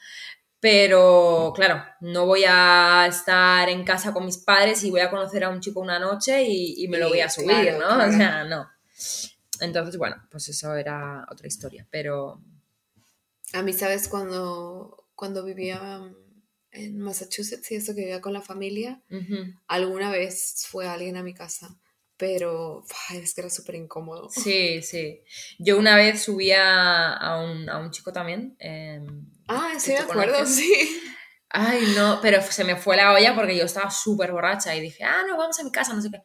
Pero, 0.61 1.53
claro, 1.55 1.85
no 2.01 2.27
voy 2.27 2.43
a 2.47 3.07
estar 3.09 3.69
en 3.69 3.85
casa 3.85 4.13
con 4.13 4.25
mis 4.27 4.39
padres 4.39 4.83
y 4.83 4.91
voy 4.91 5.01
a 5.01 5.09
conocer 5.11 5.45
a 5.45 5.51
un 5.51 5.61
chico 5.61 5.81
una 5.81 6.01
noche 6.01 6.43
y, 6.43 6.85
y 6.85 6.89
me 6.89 6.99
lo 6.99 7.09
voy 7.09 7.21
a 7.21 7.31
subir, 7.31 7.47
claro, 7.49 7.79
¿no? 7.79 7.87
claro. 7.95 8.11
O 8.11 8.13
sea, 8.17 8.45
no. 8.45 8.69
Entonces, 9.61 9.97
bueno, 9.97 10.17
pues 10.31 10.49
eso 10.49 10.75
era 10.75 11.25
otra 11.31 11.47
historia. 11.47 11.87
Pero, 11.91 12.43
A 13.55 13.63
mí, 13.63 13.73
¿sabes? 13.73 14.09
Cuando, 14.09 15.07
cuando 15.15 15.45
vivía 15.45 16.03
en 16.79 16.99
Massachusetts 17.01 17.71
y 17.71 17.77
eso 17.77 17.95
que 17.95 18.01
vivía 18.03 18.21
con 18.21 18.33
la 18.33 18.41
familia, 18.43 19.01
ujú. 19.11 19.55
alguna 19.67 20.11
vez 20.11 20.65
fue 20.69 20.87
alguien 20.87 21.17
a 21.17 21.23
mi 21.23 21.35
casa, 21.35 21.77
pero 22.17 22.85
es 23.15 23.35
que 23.35 23.41
era 23.43 23.51
súper 23.51 23.77
incómodo. 23.77 24.29
Sí, 24.31 24.83
sí. 24.83 25.21
Yo 25.59 25.79
una 25.79 25.97
vez 25.97 26.23
subí 26.23 26.51
a, 26.53 27.13
a 27.15 27.43
un, 27.43 27.69
a 27.69 27.79
un 27.79 27.91
chico 27.91 28.13
también. 28.13 28.57
eh, 28.59 29.01
Ah, 29.49 29.75
sí, 29.79 29.93
me 29.93 29.99
acuerdo, 29.99 30.35
conoces. 30.37 30.57
sí. 30.57 31.03
Ay, 31.51 31.81
no, 31.97 32.19
pero 32.21 32.43
se 32.43 32.63
me 32.65 32.77
fue 32.77 32.97
la 32.97 33.13
olla 33.15 33.35
porque 33.35 33.57
yo 33.57 33.65
estaba 33.65 33.91
súper 33.91 34.33
borracha 34.33 34.77
y 34.77 34.81
dije, 34.83 35.03
ah, 35.05 35.23
no, 35.27 35.37
vamos 35.39 35.59
a 35.59 35.65
mi 35.65 35.73
casa, 35.73 35.95
no 35.95 36.03
sé 36.03 36.11
qué. 36.11 36.23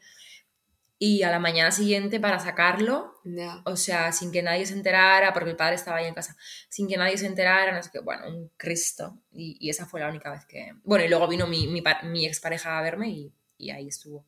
Y 1.06 1.22
a 1.24 1.32
la 1.32 1.40
mañana 1.40 1.70
siguiente 1.70 2.22
para 2.22 2.40
sacarlo, 2.40 3.20
o 3.66 3.76
sea, 3.76 4.14
sin 4.14 4.32
que 4.32 4.42
nadie 4.42 4.66
se 4.66 4.72
enterara, 4.74 5.34
porque 5.34 5.50
el 5.50 5.58
padre 5.58 5.76
estaba 5.76 5.98
ahí 5.98 6.06
en 6.06 6.14
casa, 6.14 6.38
sin 6.70 6.88
que 6.88 6.96
nadie 6.96 7.18
se 7.18 7.26
enterara, 7.26 7.76
no 7.76 7.84
sé 7.84 7.90
qué, 7.92 8.00
bueno, 8.00 8.26
un 8.30 8.54
Cristo. 8.56 9.20
Y, 9.30 9.58
y 9.60 9.70
esa 9.70 9.86
fue 9.86 10.00
la 10.00 10.08
única 10.08 10.32
vez 10.32 10.46
que... 10.46 10.72
Bueno, 10.86 11.04
y 11.04 11.10
luego 11.10 11.28
vino 11.28 11.46
mi, 11.46 11.68
mi, 11.68 11.84
mi 12.04 12.26
expareja 12.26 12.80
a 12.80 12.82
verme 12.82 13.10
y, 13.10 13.36
y 13.58 13.72
ahí 13.72 13.90
estuvo. 13.90 14.26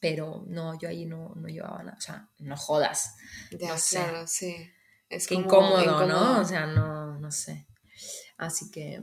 Pero 0.00 0.42
no, 0.48 0.76
yo 0.76 0.88
allí 0.88 1.06
no, 1.06 1.32
no 1.36 1.46
llevaba 1.46 1.84
nada, 1.84 1.96
o 1.96 2.00
sea, 2.00 2.30
no 2.38 2.56
jodas. 2.56 3.14
Ya, 3.52 3.68
No 3.68 3.78
sé. 3.78 3.96
claro, 3.98 4.26
sí. 4.26 4.68
Es 5.08 5.28
Qué 5.28 5.36
como 5.36 5.46
incómodo, 5.46 5.84
¿no? 5.84 6.04
incómodo. 6.04 6.40
O 6.40 6.44
sea, 6.44 6.66
no, 6.66 7.16
no 7.20 7.30
sé. 7.30 7.68
Así 8.38 8.72
que... 8.72 9.00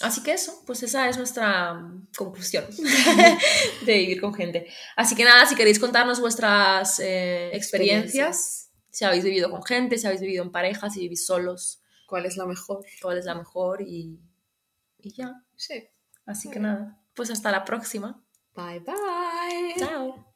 Así 0.00 0.22
que 0.22 0.32
eso, 0.32 0.62
pues 0.66 0.82
esa 0.82 1.08
es 1.08 1.16
nuestra 1.16 1.80
conclusión 2.16 2.64
de 3.86 3.98
vivir 3.98 4.20
con 4.20 4.34
gente. 4.34 4.66
Así 4.96 5.14
que 5.14 5.24
nada, 5.24 5.46
si 5.46 5.54
queréis 5.54 5.78
contarnos 5.78 6.20
vuestras 6.20 7.00
eh, 7.00 7.50
experiencias, 7.52 8.70
si 8.90 9.04
habéis 9.04 9.24
vivido 9.24 9.50
con 9.50 9.62
gente, 9.62 9.98
si 9.98 10.06
habéis 10.06 10.22
vivido 10.22 10.42
en 10.42 10.52
pareja, 10.52 10.90
si 10.90 11.00
vivís 11.00 11.26
solos, 11.26 11.82
¿Cuál 12.06 12.26
es 12.26 12.36
la 12.36 12.44
mejor? 12.44 12.84
cuál 13.00 13.18
es 13.18 13.24
la 13.24 13.36
mejor 13.36 13.82
y, 13.82 14.18
y 14.98 15.12
ya. 15.12 15.44
Sí. 15.54 15.88
Así 16.26 16.50
que 16.50 16.58
nada, 16.58 17.00
pues 17.14 17.30
hasta 17.30 17.52
la 17.52 17.64
próxima. 17.64 18.22
Bye 18.54 18.80
bye. 18.80 19.74
Chao. 19.78 20.26